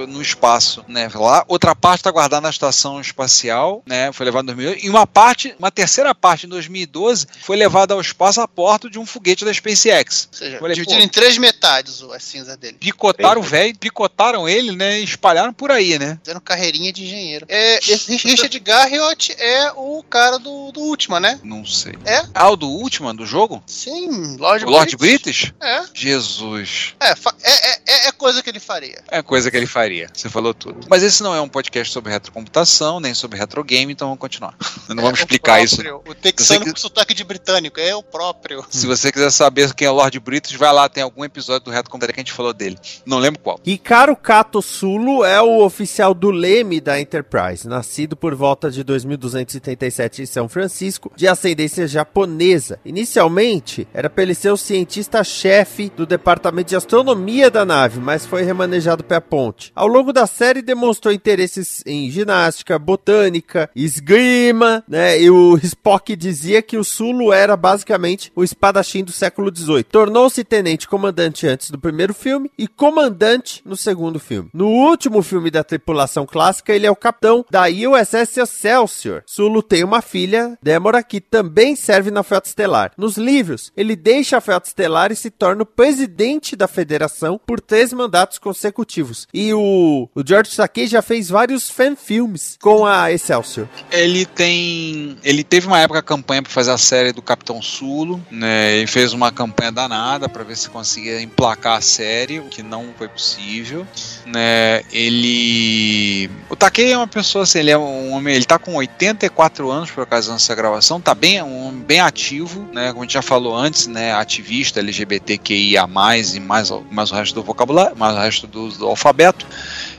no 0.07 0.21
espaço, 0.21 0.83
né? 0.87 1.09
Lá, 1.13 1.43
outra 1.47 1.75
parte 1.75 1.99
está 1.99 2.09
guardada 2.11 2.41
na 2.41 2.49
estação 2.49 2.99
espacial, 3.01 3.83
né? 3.85 4.11
Foi 4.13 4.25
levada 4.25 4.43
em 4.51 4.55
2008. 4.55 4.85
E 4.85 4.89
uma 4.89 5.05
parte, 5.05 5.53
uma 5.59 5.69
terceira 5.69 6.15
parte 6.15 6.45
em 6.45 6.49
2012, 6.49 7.27
foi 7.41 7.57
levada 7.57 7.93
ao 7.93 8.01
espaço 8.01 8.39
a 8.41 8.47
bordo 8.47 8.89
de 8.89 8.97
um 8.97 9.05
foguete 9.05 9.43
da 9.45 9.53
SpaceX. 9.53 10.29
Ou 10.31 10.37
seja, 10.37 10.59
Olha, 10.61 10.73
dividiram 10.73 11.01
em 11.01 11.07
três 11.09 11.37
metades 11.37 12.01
o- 12.01 12.11
as 12.13 12.23
cinzas 12.23 12.55
dele. 12.57 12.77
Picotaram 12.79 13.41
o 13.41 13.43
velho, 13.43 13.77
picotaram 13.77 14.47
ele, 14.47 14.71
né? 14.71 14.99
E 14.99 15.03
espalharam 15.03 15.53
por 15.53 15.71
aí, 15.71 15.99
né? 15.99 16.17
Fazendo 16.23 16.41
carreirinha 16.41 16.91
de 16.93 17.03
engenheiro. 17.03 17.45
É, 17.49 17.77
esse 17.79 18.15
Richard 18.15 18.57
Garriott 18.59 19.35
é 19.37 19.71
o 19.75 20.03
cara 20.09 20.37
do, 20.39 20.71
do 20.71 20.79
Ultima, 20.79 21.19
né? 21.19 21.39
Não 21.43 21.65
sei. 21.65 21.93
É? 22.05 22.23
Ah, 22.33 22.49
o 22.49 22.55
do 22.55 22.67
último 22.69 23.13
do 23.13 23.25
jogo? 23.25 23.61
Sim, 23.67 23.88
Lord, 24.37 24.65
o 24.65 24.69
Lord 24.69 24.95
British. 24.97 25.51
British? 25.51 25.53
É. 25.61 25.83
Jesus. 25.93 26.93
É, 26.99 27.09
é, 27.11 27.13
é, 27.13 27.79
é- 27.87 28.07
é 28.07 28.11
coisa 28.11 28.41
que 28.43 28.49
ele 28.49 28.59
faria. 28.59 29.01
É 29.09 29.21
coisa 29.21 29.49
que 29.49 29.57
ele 29.57 29.65
faria. 29.67 30.09
Você 30.13 30.29
falou 30.29 30.53
tudo. 30.53 30.87
Mas 30.89 31.03
esse 31.03 31.21
não 31.23 31.33
é 31.33 31.41
um 31.41 31.49
podcast 31.49 31.91
sobre 31.93 32.11
retrocomputação, 32.11 32.99
nem 32.99 33.13
sobre 33.13 33.37
retrogame, 33.37 33.93
então 33.93 34.07
vamos 34.07 34.19
continuar. 34.19 34.55
Não 34.89 34.95
vamos 35.03 35.19
É 35.19 35.21
o 35.21 35.23
explicar 35.23 35.61
isso. 35.63 35.81
O 36.07 36.15
texano 36.15 36.65
que- 36.65 36.71
com 36.71 36.77
sotaque 36.77 37.13
de 37.13 37.23
britânico, 37.23 37.79
é 37.79 37.95
o 37.95 38.01
próprio. 38.03 38.65
Se 38.69 38.85
você 38.87 39.11
quiser 39.11 39.31
saber 39.31 39.73
quem 39.73 39.87
é 39.87 39.91
o 39.91 39.93
Lord 39.93 40.19
British, 40.19 40.53
vai 40.57 40.73
lá, 40.73 40.89
tem 40.89 41.03
algum 41.03 41.23
episódio 41.23 41.65
do 41.65 41.71
Reto 41.71 41.89
Computaria 41.89 42.13
que 42.13 42.19
a 42.19 42.23
gente 42.23 42.33
falou 42.33 42.53
dele. 42.53 42.77
Não 43.05 43.19
lembro 43.19 43.39
qual. 43.39 43.59
Hikaru 43.65 44.15
Kato 44.15 44.61
Sulu 44.61 45.23
é 45.23 45.39
o 45.41 45.63
oficial 45.63 46.13
do 46.13 46.31
leme 46.31 46.81
da 46.81 46.99
Enterprise, 46.99 47.67
nascido 47.67 48.15
por 48.17 48.33
volta 48.35 48.71
de 48.71 48.83
2277 48.83 50.23
em 50.23 50.25
São 50.25 50.49
Francisco, 50.49 51.11
de 51.15 51.27
ascendência 51.27 51.87
japonesa. 51.87 52.79
Inicialmente, 52.83 53.78
era 53.93 54.09
para 54.09 54.23
ele 54.23 54.35
ser 54.35 54.51
o 54.51 54.57
cientista-chefe 54.57 55.91
do 55.95 56.05
departamento 56.05 56.69
de 56.69 56.75
astronomia 56.75 57.49
da 57.49 57.65
nave, 57.65 57.99
mas 57.99 58.25
foi 58.25 58.43
remanejado 58.43 59.03
pela 59.03 59.21
ponte. 59.21 59.71
Ao 59.75 59.87
longo 59.87 60.13
da 60.13 60.25
série, 60.25 60.61
demonstrou 60.61 61.13
interesses 61.13 61.83
em 61.85 62.09
ginástica, 62.09 62.79
botânica, 62.79 63.69
esgrima, 63.75 64.83
né? 64.87 65.21
E 65.21 65.29
o 65.29 65.57
Spock 65.57 66.15
dizia 66.15 66.61
que 66.61 66.77
o 66.77 66.83
Sulu 66.83 67.31
era 67.31 67.55
basicamente 67.55 68.31
o 68.35 68.43
espadachim 68.43 69.03
do 69.03 69.11
século 69.11 69.55
XVIII. 69.55 69.83
Tornou-se 69.83 70.43
tenente 70.43 70.87
comandante 70.87 71.47
antes 71.47 71.71
do 71.71 71.79
primeiro 71.79 72.13
filme 72.13 72.51
e 72.57 72.67
comandante 72.67 73.61
no 73.65 73.75
segundo 73.75 74.19
filme. 74.19 74.49
No 74.53 74.67
último 74.67 75.21
filme 75.21 75.51
da 75.51 75.63
tripulação 75.63 76.25
clássica, 76.25 76.73
ele 76.73 76.85
é 76.85 76.91
o 76.91 76.95
capitão 76.95 77.45
da 77.49 77.63
USS 77.63 78.37
Excelsior. 78.37 79.23
Sulu 79.25 79.61
tem 79.61 79.83
uma 79.83 80.01
filha, 80.01 80.57
Demora, 80.61 81.03
que 81.03 81.21
também 81.21 81.75
serve 81.75 82.11
na 82.11 82.23
Frota 82.23 82.47
Estelar. 82.47 82.91
Nos 82.97 83.17
livros, 83.17 83.68
ele 83.75 83.95
deixa 83.95 84.37
a 84.37 84.41
Frota 84.41 84.67
Estelar 84.67 85.11
e 85.11 85.15
se 85.15 85.29
torna 85.29 85.63
o 85.63 85.65
presidente 85.65 86.55
da 86.55 86.67
federação 86.67 87.39
por 87.45 87.59
três 87.61 87.93
mandatos 87.93 88.37
consecutivos. 88.37 89.27
E 89.33 89.53
o, 89.53 90.09
o 90.13 90.23
George 90.25 90.55
Takei 90.55 90.87
já 90.87 91.01
fez 91.01 91.29
vários 91.29 91.69
fan-filmes 91.69 92.57
com 92.61 92.85
a 92.85 93.11
Excelsior. 93.11 93.67
Ele 93.91 94.25
tem. 94.25 95.17
Ele 95.23 95.43
teve 95.43 95.67
uma 95.67 95.79
época 95.79 96.01
campanha 96.01 96.41
para 96.41 96.51
fazer 96.51 96.71
a 96.71 96.77
série 96.77 97.11
do 97.11 97.21
Capitão 97.21 97.61
Sulo, 97.61 98.23
né? 98.31 98.77
Ele 98.77 98.87
fez 98.87 99.13
uma 99.13 99.31
campanha 99.31 99.71
danada 99.71 100.27
para 100.27 100.43
ver 100.43 100.57
se 100.57 100.69
conseguia 100.69 101.21
emplacar 101.21 101.77
a 101.77 101.81
série, 101.81 102.39
o 102.39 102.45
que 102.45 102.63
não 102.63 102.93
foi 102.97 103.07
possível, 103.07 103.85
né? 104.25 104.81
Ele. 104.91 106.29
O 106.49 106.55
Takei 106.55 106.91
é 106.91 106.97
uma 106.97 107.07
pessoa 107.07 107.43
assim, 107.43 107.59
ele 107.59 107.71
é 107.71 107.77
um 107.77 108.11
homem, 108.13 108.35
ele 108.35 108.45
tá 108.45 108.57
com 108.57 108.75
84 108.75 109.69
anos 109.69 109.91
por 109.91 110.03
ocasião 110.03 110.35
dessa 110.35 110.55
gravação, 110.55 110.99
tá 110.99 111.13
bem, 111.13 111.41
um 111.41 111.71
bem 111.71 111.99
ativo, 111.99 112.67
né? 112.73 112.89
Como 112.89 113.01
a 113.01 113.05
gente 113.05 113.13
já 113.13 113.21
falou 113.21 113.55
antes, 113.59 113.87
né? 113.87 114.13
Ativista 114.13 114.79
LGBTQIA+, 114.79 115.83
e 115.83 115.87
mais, 115.87 116.71
mais 116.91 117.11
o 117.11 117.15
resto 117.15 117.35
do 117.35 117.43
vocabulário, 117.43 117.95
mais 117.97 118.15
o 118.15 118.19
resto 118.19 118.47
do, 118.47 118.69
do 118.69 118.87
alfabeto 118.87 119.45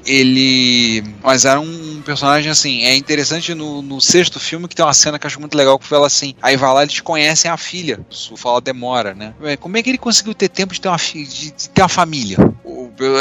ele. 0.07 1.03
Mas 1.23 1.45
era 1.45 1.61
um 1.61 2.03
personagem 2.05 2.51
assim. 2.51 2.85
É 2.85 2.95
interessante 2.95 3.55
no, 3.55 3.83
no 3.83 4.01
sexto 4.01 4.39
filme 4.41 4.67
que 4.69 4.75
tem 4.75 4.85
uma 4.85 4.95
cena 4.95 5.19
que 5.19 5.27
eu 5.27 5.29
acho 5.29 5.41
muito 5.41 5.57
legal 5.57 5.79
que 5.79 5.87
fala 5.87 6.07
assim. 6.07 6.35
Aí 6.43 6.57
vai 6.57 6.73
lá, 6.73 6.83
eles 6.83 7.01
conhecem 7.01 7.51
a 7.51 7.57
filha. 7.57 8.01
O 8.31 8.37
fala 8.37 8.61
demora, 8.61 9.15
né? 9.15 9.35
Como 9.61 9.77
é 9.77 9.83
que 9.83 9.91
ele 9.91 9.99
conseguiu 9.99 10.35
ter 10.35 10.49
tempo 10.49 10.73
de 10.75 10.81
ter 10.81 10.89
uma, 10.89 10.97
de, 10.97 11.25
de 11.53 11.69
ter 11.71 11.83
uma 11.83 11.89
família? 11.89 12.37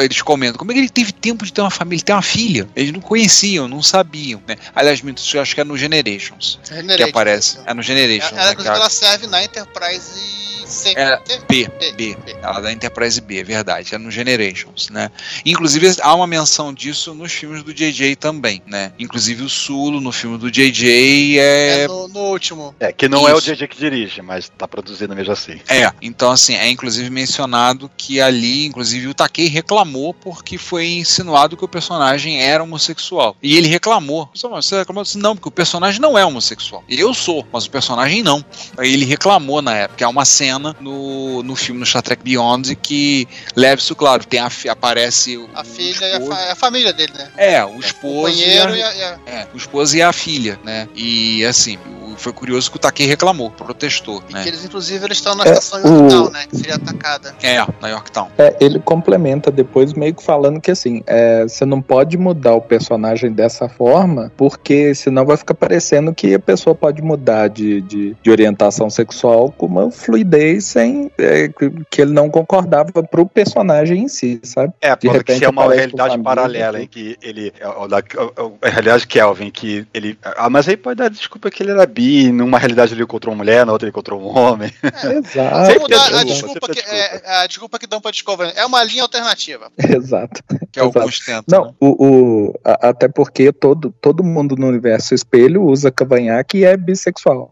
Eles 0.04 0.22
comentam, 0.22 0.58
como 0.58 0.72
é 0.72 0.74
que 0.74 0.80
ele 0.82 0.90
teve 0.90 1.12
tempo 1.14 1.46
de 1.46 1.54
ter 1.54 1.62
uma 1.62 1.70
família, 1.72 2.04
ter 2.04 2.12
uma 2.14 2.22
filha? 2.22 2.68
Eles 2.76 2.92
não 2.92 3.00
conheciam, 3.00 3.68
não 3.68 3.82
sabiam, 3.82 4.42
né? 4.48 4.58
Aliás, 4.76 5.02
isso 5.16 5.38
eu 5.38 5.42
acho 5.42 5.56
que 5.56 5.62
é 5.62 5.64
no 5.64 5.78
Generations 5.78 6.60
que 6.64 6.76
Generate. 6.76 7.04
aparece. 7.10 7.60
É 7.66 7.74
no 7.74 7.82
Generations. 7.82 8.34
Ela, 8.34 8.46
né, 8.48 8.52
inclusive, 8.52 8.74
que 8.74 8.78
a- 8.78 8.82
ela 8.82 8.90
serve 8.90 9.28
na 9.28 9.44
Enterprise 9.44 10.59
C. 10.70 10.94
É, 10.96 11.20
C? 11.26 11.40
B, 11.48 11.68
B, 11.80 11.92
B. 11.94 12.18
B. 12.26 12.36
Ela 12.42 12.60
é 12.60 12.62
da 12.62 12.72
Enterprise 12.72 13.20
B, 13.22 13.40
é 13.40 13.44
verdade. 13.44 13.94
É 13.94 13.98
no 13.98 14.12
Generations, 14.12 14.90
né? 14.90 15.12
Inclusive, 15.46 15.96
há 16.02 16.16
uma 16.16 16.28
menção 16.28 16.74
disso 16.74 17.14
nos 17.14 17.32
filmes 17.32 17.64
do 17.64 17.74
JJ 17.74 18.16
também, 18.16 18.62
né? 18.66 18.92
Inclusive 18.98 19.44
o 19.44 19.50
Sulo 19.50 20.00
no 20.02 20.12
filme 20.12 20.38
do 20.38 20.50
JJ 20.50 21.40
É 21.40 21.60
é. 21.80 21.88
no, 21.88 22.08
no 22.08 22.20
último. 22.20 22.76
É, 22.80 22.92
que 22.92 23.08
não 23.08 23.28
é 23.28 23.34
o 23.34 23.38
Isso. 23.38 23.54
JJ 23.54 23.68
que 23.68 23.78
dirige, 23.78 24.22
mas 24.22 24.50
tá 24.50 24.68
produzindo 24.68 25.16
mesmo 25.16 25.34
assim. 25.34 25.60
É, 25.68 25.92
então 26.02 26.32
assim, 26.32 26.56
é 26.56 26.70
inclusive 26.70 27.10
mencionado 27.10 27.90
que 27.98 28.22
ali, 28.22 28.66
inclusive, 28.66 29.08
o 29.08 29.14
Takei 29.14 29.48
reclamou 29.48 30.14
porque 30.14 30.58
foi 30.58 30.88
insinuado 30.88 31.58
que 31.58 31.66
o 31.66 31.68
personagem 31.68 32.42
era 32.42 32.64
homossexual. 32.64 33.36
E 33.42 33.58
ele 33.58 33.68
reclamou. 33.68 34.30
Você 34.34 34.78
reclamou? 34.78 35.04
Disse, 35.04 35.18
Não, 35.18 35.36
porque 35.36 35.50
o 35.50 35.52
personagem 35.52 36.00
não 36.00 36.18
é 36.18 36.26
homossexual. 36.26 36.84
Eu 36.90 37.14
sou, 37.14 37.46
mas 37.52 37.66
o 37.66 37.72
personagem 37.72 38.22
não. 38.24 38.44
Aí 38.78 38.94
ele 38.94 39.06
reclamou 39.06 39.62
na 39.62 39.76
época. 39.76 40.06
Há 40.06 40.10
uma 40.10 40.26
cena 40.26 40.59
no, 40.82 41.44
no 41.44 41.56
filme 41.56 41.80
no 41.80 41.86
Star 41.86 42.02
Trek 42.02 42.24
Beyond 42.24 42.76
que 42.76 43.28
leva 43.56 43.80
isso 43.80 43.96
claro. 43.96 44.26
Tem 44.26 44.40
a, 44.40 44.50
aparece 44.70 45.38
o, 45.38 45.50
A 45.54 45.62
o 45.62 45.66
filha 45.66 46.06
e 46.06 46.14
a, 46.14 46.22
fa- 46.22 46.52
a 46.52 46.56
família 46.56 46.94
dele, 46.94 47.14
né? 47.18 47.28
É, 47.38 47.64
o 47.66 47.76
O 47.76 47.80
esposo. 47.80 48.30
e 48.34 48.46
banheiro 48.46 48.74
a- 48.74 48.78
e 48.78 48.84
a, 48.84 48.94
e 48.96 49.04
a- 49.04 49.18
é, 49.26 49.48
o 49.54 49.58
esposo 49.58 49.96
e 49.98 50.02
a 50.02 50.12
filha, 50.14 50.60
né? 50.64 50.88
E 50.96 51.44
assim, 51.46 51.78
o- 52.04 52.16
foi 52.18 52.34
curioso 52.34 52.70
que 52.70 52.76
o 52.76 52.80
Takei 52.80 53.06
reclamou, 53.08 53.50
protestou, 53.52 54.22
e 54.30 54.34
né? 54.34 54.44
que 54.44 54.50
eles, 54.50 54.66
inclusive, 54.66 55.06
eles 55.06 55.18
estão 55.18 55.36
na 55.36 55.46
É, 55.46 55.52
estação 55.54 55.82
o- 55.84 55.88
Yorktown, 56.02 56.30
né? 56.32 56.46
Que 56.50 56.58
seria 56.58 56.76
atacada. 56.76 57.34
É, 57.42 57.66
na 57.82 57.88
Yorktown. 57.88 58.28
É, 58.38 58.56
ele 58.60 58.80
complementa 58.80 59.50
depois 59.50 59.94
meio 59.94 60.14
que 60.14 60.22
falando 60.24 60.60
que 60.60 60.70
assim, 60.72 61.02
é, 61.08 61.44
você 61.44 61.64
não 61.66 61.82
pode 61.82 62.18
mudar 62.18 62.56
o 62.56 62.62
personagem 62.62 63.32
dessa 63.32 63.70
forma, 63.70 64.32
porque 64.36 64.94
senão 64.94 65.26
vai 65.26 65.38
ficar 65.38 65.54
parecendo 65.54 66.14
que 66.14 66.34
a 66.34 66.40
pessoa 66.40 66.76
pode 66.76 67.02
mudar 67.02 67.48
de, 67.48 67.80
de, 67.82 68.18
de 68.22 68.30
orientação 68.32 68.90
sexual 68.90 69.52
com 69.58 69.66
uma 69.68 69.90
fluidez 69.90 70.49
sem 70.62 71.12
é, 71.18 71.48
que- 71.50 71.72
que 71.90 72.02
ele 72.02 72.12
não 72.14 72.30
concordava 72.30 72.92
pro 73.04 73.26
personagem 73.26 74.04
em 74.04 74.08
si, 74.08 74.40
sabe? 74.44 74.74
É, 74.82 74.92
De 74.96 75.02
que 75.02 75.08
repente 75.10 75.40
se 75.40 75.46
é 75.46 75.50
uma 75.50 75.74
realidade 75.74 76.18
paralela 76.20 76.82
em 76.82 76.88
que 76.88 77.18
ele. 77.22 77.52
é, 77.60 77.68
o 77.68 77.84
o- 77.84 78.46
o- 78.46 78.58
A 78.62 78.70
realidade 78.70 79.06
Kelvin, 79.08 79.50
que 79.52 79.86
ele. 79.94 80.18
Ah, 80.24 80.50
mas 80.50 80.68
aí 80.68 80.78
pode 80.78 80.98
dar 80.98 81.10
desculpa 81.10 81.50
que 81.52 81.62
ele 81.64 81.72
era 81.72 81.86
bi, 81.86 82.32
numa 82.32 82.58
realidade 82.58 82.94
ele 82.94 83.04
encontrou 83.04 83.34
uma 83.34 83.44
mulher, 83.44 83.66
na 83.66 83.72
outra 83.72 83.86
ele 83.86 83.92
encontrou 83.92 84.22
um 84.22 84.38
homem. 84.38 84.72
Exato. 85.04 85.66
Sempre 85.72 85.96
a 85.96 86.24
desculpa, 86.24 86.26
desculpa, 86.26 86.54
sempre 86.54 86.76
que, 86.76 86.82
desculpa. 86.82 86.96
é, 87.26 87.42
a 87.44 87.48
desculpa 87.48 87.80
que 87.80 87.88
dão 87.88 88.02
pra 88.02 88.12
Discovery. 88.12 88.54
É 88.56 88.66
uma 88.66 88.84
linha 88.84 89.04
alternativa. 89.04 89.72
Exato. 89.78 90.42
Que 90.72 90.80
alguns 90.80 91.20
tentam. 91.20 91.44
Não, 91.48 91.66
né? 91.66 91.74
o, 91.80 92.06
o- 92.06 92.60
a- 92.64 92.90
até 92.90 93.08
porque 93.08 93.52
todo, 93.52 93.94
todo 94.02 94.24
mundo 94.24 94.56
no 94.56 94.68
universo 94.68 95.14
espelho 95.14 95.64
usa 95.64 95.92
cavanhaque 95.92 96.60
e 96.60 96.64
é 96.66 96.76
bissexual. 96.78 97.52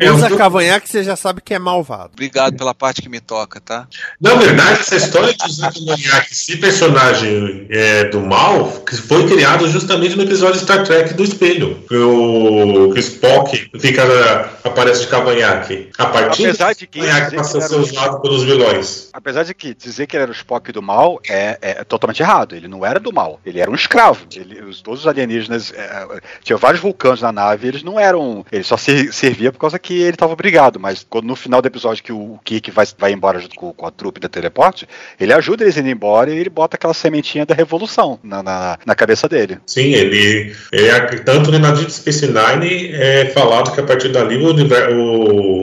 É, 0.00 0.10
Usa 0.10 0.36
cavanhaque, 0.36 0.88
você 0.88 1.02
já 1.04 1.14
sabe 1.16 1.40
que 1.40 1.54
é 1.54 1.58
malvado. 1.58 2.03
Obrigado 2.12 2.56
pela 2.56 2.74
parte 2.74 3.02
que 3.02 3.08
me 3.08 3.20
toca, 3.20 3.60
tá? 3.60 3.86
Na 4.20 4.34
verdade, 4.34 4.80
essa 4.80 4.96
história 4.96 5.34
de 5.34 5.46
usar 5.46 5.72
cavanhaque, 5.72 6.32
esse 6.32 6.56
personagem 6.56 7.66
é, 7.70 8.04
do 8.04 8.20
mal, 8.20 8.70
que 8.86 8.96
foi 8.96 9.26
criado 9.26 9.68
justamente 9.68 10.16
no 10.16 10.22
episódio 10.22 10.60
Star 10.60 10.84
Trek 10.84 11.14
do 11.14 11.24
espelho. 11.24 11.82
Que 11.88 11.96
o, 11.96 12.90
que 12.92 12.98
o 12.98 13.00
Spock 13.00 13.70
fica, 13.78 14.50
aparece 14.64 15.02
de 15.02 15.06
cavanhaque. 15.08 15.90
A 15.98 16.06
partir 16.06 16.46
Apesar 16.46 16.74
de 16.74 16.86
que 16.86 17.00
cavanhaque 17.00 17.36
passa 17.36 17.58
a 17.58 17.60
ser 17.60 17.76
usado 17.76 18.20
pelos 18.20 18.42
vilões. 18.42 19.08
Apesar 19.12 19.44
de 19.44 19.54
que 19.54 19.74
dizer 19.74 20.06
que 20.06 20.16
ele 20.16 20.24
era 20.24 20.32
o 20.32 20.34
Spock 20.34 20.72
do 20.72 20.82
mal 20.82 21.20
é, 21.28 21.58
é 21.60 21.84
totalmente 21.84 22.20
errado. 22.20 22.54
Ele 22.54 22.68
não 22.68 22.84
era 22.84 22.98
do 22.98 23.12
mal, 23.12 23.40
ele 23.44 23.60
era 23.60 23.70
um 23.70 23.74
escravo. 23.74 24.26
Ele, 24.34 24.62
os, 24.62 24.80
todos 24.80 25.00
os 25.00 25.06
alienígenas. 25.06 25.72
É, 25.72 26.06
tinha 26.42 26.56
vários 26.56 26.80
vulcanos 26.80 27.22
na 27.22 27.32
nave, 27.32 27.68
eles 27.68 27.82
não 27.82 27.98
eram. 27.98 28.44
Ele 28.50 28.64
só 28.64 28.76
ser- 28.76 29.12
servia 29.12 29.52
por 29.52 29.58
causa 29.58 29.78
que 29.78 29.94
ele 29.94 30.10
estava 30.10 30.32
obrigado. 30.32 30.80
Mas 30.80 31.06
quando 31.08 31.26
no 31.26 31.36
final 31.36 31.60
do 31.62 31.68
episódio 31.68 31.93
que 32.00 32.12
o 32.12 32.38
Kirk 32.44 32.70
vai, 32.70 32.86
vai 32.98 33.12
embora 33.12 33.38
junto 33.38 33.54
com, 33.56 33.72
com 33.72 33.86
a 33.86 33.90
trupe 33.90 34.20
da 34.20 34.28
teleporte, 34.28 34.88
ele 35.18 35.32
ajuda 35.32 35.64
eles 35.64 35.76
ir 35.76 35.86
embora 35.86 36.30
e 36.30 36.38
ele 36.38 36.50
bota 36.50 36.76
aquela 36.76 36.94
sementinha 36.94 37.46
da 37.46 37.54
revolução 37.54 38.18
na, 38.22 38.42
na, 38.42 38.78
na 38.84 38.94
cabeça 38.94 39.28
dele. 39.28 39.58
Sim, 39.66 39.92
ele. 39.92 40.54
É, 40.72 40.98
tanto 41.24 41.50
na 41.58 41.72
Deep 41.72 41.92
Space 41.92 42.26
Nine 42.26 42.92
é 42.94 43.26
falado 43.26 43.72
que 43.72 43.80
a 43.80 43.84
partir 43.84 44.08
dali 44.08 44.36
o, 44.36 44.50
univer- 44.50 44.90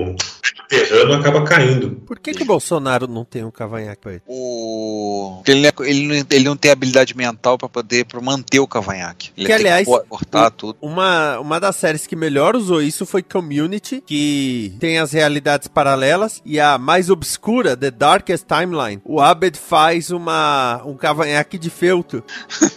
o 0.02 0.68
terrano 0.68 1.14
acaba 1.14 1.44
caindo. 1.44 1.92
Por 2.06 2.20
que, 2.20 2.32
que 2.34 2.44
o 2.44 2.46
Bolsonaro 2.46 3.08
não 3.08 3.24
tem 3.26 3.44
um 3.44 3.52
cavanhaque 3.52 4.02
pra 4.02 4.12
ele? 4.14 4.22
O... 4.28 5.42
Ele, 5.48 5.62
não 5.62 5.68
é- 5.70 5.90
ele, 5.90 6.26
ele 6.32 6.44
não 6.46 6.56
tem 6.58 6.72
habilidade 6.72 7.16
mental 7.16 7.58
pra 7.58 7.68
poder 7.70 8.06
pra 8.06 8.20
manter 8.22 8.60
o 8.60 8.68
cavanhaque. 8.68 9.32
Ele 9.38 9.48
Que, 9.48 9.54
aliás, 9.54 9.86
que 9.88 9.94
co- 9.94 10.04
cortar 10.10 10.50
tudo. 10.52 10.78
Uma, 10.82 11.40
uma 11.40 11.60
das 11.60 11.76
séries 11.76 12.08
que 12.08 12.16
melhor 12.16 12.56
usou 12.56 12.82
isso 12.82 13.06
foi 13.06 13.22
Community, 13.22 14.02
que 14.06 14.74
tem 14.80 14.98
as 15.00 15.12
realidades 15.12 15.68
paralelas, 15.68 16.42
e 16.46 16.60
a 16.60 16.78
mais 16.78 17.10
obscura, 17.10 17.76
The 17.76 17.92
Darkest 17.92 18.46
Timeline, 18.48 19.02
o 19.06 19.20
Abed 19.22 19.58
faz 19.58 20.10
uma, 20.12 20.82
um 20.86 20.96
cavanhaque 20.96 21.58
de 21.58 21.70
feltro. 21.70 22.24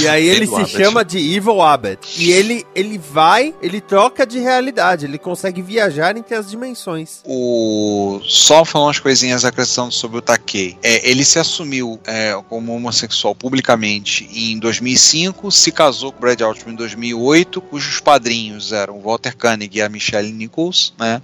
E 0.00 0.08
aí 0.08 0.28
ele 0.28 0.46
se 0.46 0.54
Abed. 0.54 0.70
chama 0.70 1.04
de 1.04 1.18
Evil 1.18 1.60
Abed. 1.62 1.98
E 2.16 2.30
ele, 2.30 2.66
ele 2.74 2.98
vai, 2.98 3.54
ele 3.60 3.80
troca 3.80 4.26
de 4.26 4.38
realidade, 4.38 5.06
ele 5.06 5.18
consegue 5.18 5.62
viajar 5.62 6.16
entre 6.16 6.34
as 6.34 6.50
dimensões. 6.50 7.20
O... 7.24 8.20
Só 8.24 8.64
falar 8.64 8.86
umas 8.86 9.00
coisinhas 9.00 9.44
acrescentando 9.44 9.92
sobre 9.92 10.18
o 10.18 10.22
Takei. 10.22 10.76
É, 10.82 11.08
ele 11.08 11.24
se 11.24 11.38
assumiu 11.38 12.00
é, 12.06 12.38
como 12.48 12.74
homossexual 12.74 13.34
publicamente 13.34 14.28
em 14.32 14.58
2005, 14.58 15.50
se 15.50 15.72
casou 15.72 16.12
com 16.12 16.18
o 16.18 16.20
Brad 16.20 16.40
Altman 16.40 16.74
em 16.74 16.76
2008, 16.76 17.60
cujos 17.60 18.00
padrinhos 18.00 18.72
eram 18.72 18.98
o 18.98 19.02
Walter 19.02 19.36
Koenig 19.36 19.76
e 19.76 19.82
a 19.82 19.88
Michelle 19.88 20.32
Nichols, 20.32 20.92
né? 20.98 21.22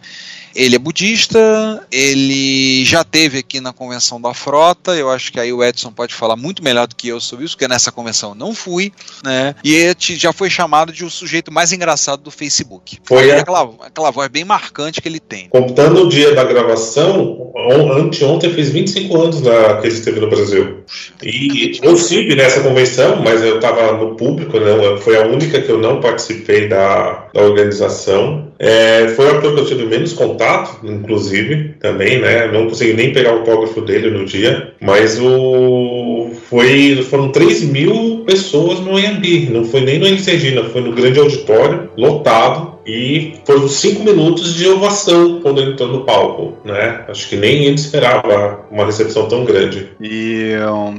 Ele 0.54 0.76
é 0.76 0.78
budista, 0.78 1.84
ele 1.90 2.84
já 2.84 3.02
teve 3.02 3.38
aqui 3.38 3.60
na 3.60 3.72
convenção 3.72 4.20
da 4.20 4.32
frota, 4.32 4.94
eu 4.94 5.10
acho 5.10 5.32
que 5.32 5.40
aí 5.40 5.52
o 5.52 5.64
Edson 5.64 5.92
pode 5.92 6.14
falar 6.14 6.36
muito 6.36 6.62
melhor 6.62 6.86
do 6.86 6.94
que 6.94 7.08
eu 7.08 7.20
sobre 7.20 7.44
isso, 7.44 7.56
porque 7.56 7.66
nessa 7.66 7.90
convenção 7.90 8.36
não 8.36 8.54
fui, 8.64 8.90
né? 9.22 9.54
E 9.62 9.94
já 9.98 10.32
foi 10.32 10.48
chamado 10.48 10.92
de 10.92 11.04
o 11.04 11.10
sujeito 11.10 11.52
mais 11.52 11.72
engraçado 11.72 12.22
do 12.22 12.30
Facebook. 12.30 12.98
Foi 13.04 13.30
a- 13.30 13.40
aquela, 13.40 13.70
aquela 13.82 14.10
voz 14.10 14.28
bem 14.28 14.44
marcante 14.44 15.00
que 15.02 15.08
ele 15.08 15.20
tem. 15.20 15.48
Contando 15.50 16.02
o 16.04 16.08
dia 16.08 16.34
da 16.34 16.44
gravação, 16.44 17.52
on- 17.54 17.92
anteontem 17.92 18.52
fez 18.52 18.70
25 18.70 19.20
anos 19.20 19.40
na, 19.42 19.76
que 19.80 19.86
ele 19.88 19.94
esteve 19.94 20.20
no 20.20 20.28
Brasil. 20.30 20.84
E 21.22 21.78
eu 21.82 21.94
estive 21.94 22.34
nessa 22.34 22.60
convenção, 22.62 23.20
mas 23.22 23.42
eu 23.42 23.56
estava 23.56 23.92
no 23.98 24.16
público, 24.16 24.58
não, 24.58 24.96
foi 24.98 25.16
a 25.16 25.26
única 25.26 25.60
que 25.60 25.70
eu 25.70 25.78
não 25.78 26.00
participei 26.00 26.68
da, 26.68 27.28
da 27.34 27.42
organização. 27.42 28.52
É, 28.58 29.08
foi 29.08 29.26
o 29.26 29.36
ator 29.36 29.54
que 29.54 29.60
eu 29.60 29.66
tive 29.66 29.84
menos 29.84 30.12
contato, 30.12 30.84
inclusive, 30.84 31.74
também, 31.80 32.20
né? 32.20 32.50
Não 32.52 32.68
consegui 32.68 32.92
nem 32.92 33.12
pegar 33.12 33.34
o 33.34 33.38
autógrafo 33.38 33.80
dele 33.80 34.10
no 34.10 34.24
dia, 34.24 34.72
mas 34.80 35.18
o 35.20 36.30
foi 36.48 37.02
foram 37.10 37.30
3 37.30 37.64
mil 37.64 38.24
pessoas 38.26 38.80
no 38.80 38.96
AMB, 38.96 39.50
não 39.50 39.64
foi 39.64 39.80
nem 39.80 39.98
no 39.98 40.06
Regina, 40.06 40.64
foi 40.64 40.80
no 40.80 40.92
grande 40.92 41.18
auditório, 41.18 41.90
lotado, 41.96 42.73
e 42.86 43.34
foram 43.44 43.68
cinco 43.68 44.02
minutos 44.04 44.54
de 44.54 44.68
ovação 44.68 45.40
quando 45.40 45.60
ele 45.60 45.72
entrou 45.72 45.88
no 45.88 46.04
palco, 46.04 46.56
né? 46.64 47.04
Acho 47.08 47.28
que 47.28 47.36
nem 47.36 47.64
ele 47.64 47.74
esperava 47.76 48.60
uma 48.70 48.84
recepção 48.86 49.28
tão 49.28 49.44
grande. 49.44 49.90
E 50.00 50.52